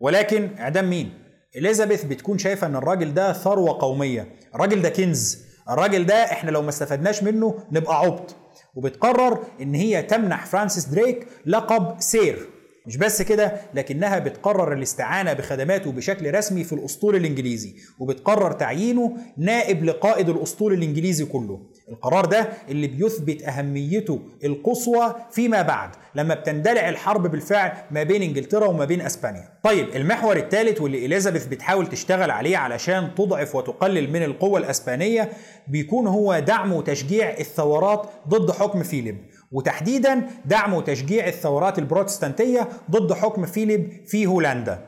ولكن 0.00 0.48
إعدام 0.58 0.90
مين؟ 0.90 1.10
إليزابيث 1.56 2.04
بتكون 2.04 2.38
شايفة 2.38 2.66
إن 2.66 2.76
الراجل 2.76 3.14
ده 3.14 3.32
ثروة 3.32 3.78
قومية. 3.80 4.28
الراجل 4.54 4.82
ده 4.82 4.88
كنز. 4.88 5.38
الراجل 5.70 6.06
ده 6.06 6.14
إحنا 6.14 6.50
لو 6.50 6.62
ما 6.62 6.68
استفدناش 6.68 7.22
منه 7.22 7.58
نبقى 7.72 7.98
عبط. 8.00 8.36
وبتقرر 8.74 9.44
إن 9.60 9.74
هي 9.74 10.02
تمنح 10.02 10.46
فرانسيس 10.46 10.84
دريك 10.84 11.26
لقب 11.46 12.00
سير. 12.00 12.48
مش 12.86 12.96
بس 12.96 13.22
كده 13.22 13.52
لكنها 13.74 14.18
بتقرر 14.18 14.72
الاستعانة 14.72 15.32
بخدماته 15.32 15.92
بشكل 15.92 16.34
رسمي 16.34 16.64
في 16.64 16.72
الأسطول 16.72 17.16
الإنجليزي. 17.16 17.74
وبتقرر 17.98 18.52
تعيينه 18.52 19.16
نائب 19.38 19.84
لقائد 19.84 20.28
الأسطول 20.28 20.72
الإنجليزي 20.72 21.24
كله. 21.24 21.60
القرار 21.88 22.24
ده 22.24 22.48
اللي 22.68 22.86
بيثبت 22.86 23.42
أهميته 23.42 24.20
القصوى 24.44 25.14
فيما 25.30 25.62
بعد 25.62 25.90
لما 26.14 26.34
بتندلع 26.34 26.88
الحرب 26.88 27.26
بالفعل 27.26 27.72
ما 27.90 28.02
بين 28.02 28.22
إنجلترا 28.22 28.66
وما 28.66 28.84
بين 28.84 29.00
أسبانيا. 29.00 29.48
طيب 29.62 29.96
المحور 29.96 30.36
الثالث 30.36 30.80
واللي 30.80 31.06
إليزابيث 31.06 31.46
بتحاول 31.46 31.86
تشتغل 31.86 32.30
عليه 32.30 32.56
علشان 32.56 33.14
تضعف 33.14 33.54
وتقلل 33.54 34.10
من 34.12 34.22
القوة 34.22 34.58
الأسبانية 34.58 35.30
بيكون 35.68 36.06
هو 36.06 36.38
دعم 36.38 36.72
وتشجيع 36.72 37.30
الثورات 37.30 38.10
ضد 38.28 38.50
حكم 38.50 38.82
فيليب. 38.82 39.18
وتحديدا 39.52 40.22
دعم 40.44 40.74
وتشجيع 40.74 41.26
الثورات 41.28 41.78
البروتستانتية 41.78 42.68
ضد 42.90 43.12
حكم 43.12 43.46
فيليب 43.46 43.90
في 44.06 44.26
هولندا. 44.26 44.86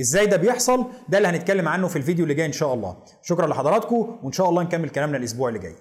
إزاي 0.00 0.26
ده 0.26 0.36
بيحصل؟ 0.36 0.84
ده 1.08 1.18
اللي 1.18 1.28
هنتكلم 1.28 1.68
عنه 1.68 1.88
في 1.88 1.96
الفيديو 1.96 2.22
اللي 2.22 2.34
جاي 2.34 2.46
إن 2.46 2.52
شاء 2.52 2.74
الله. 2.74 2.96
شكرا 3.22 3.46
لحضراتكم 3.46 4.18
وإن 4.22 4.32
شاء 4.32 4.48
الله 4.48 4.62
نكمل 4.62 4.88
كلامنا 4.88 5.16
الأسبوع 5.16 5.48
اللي 5.48 5.60
جاي. 5.60 5.74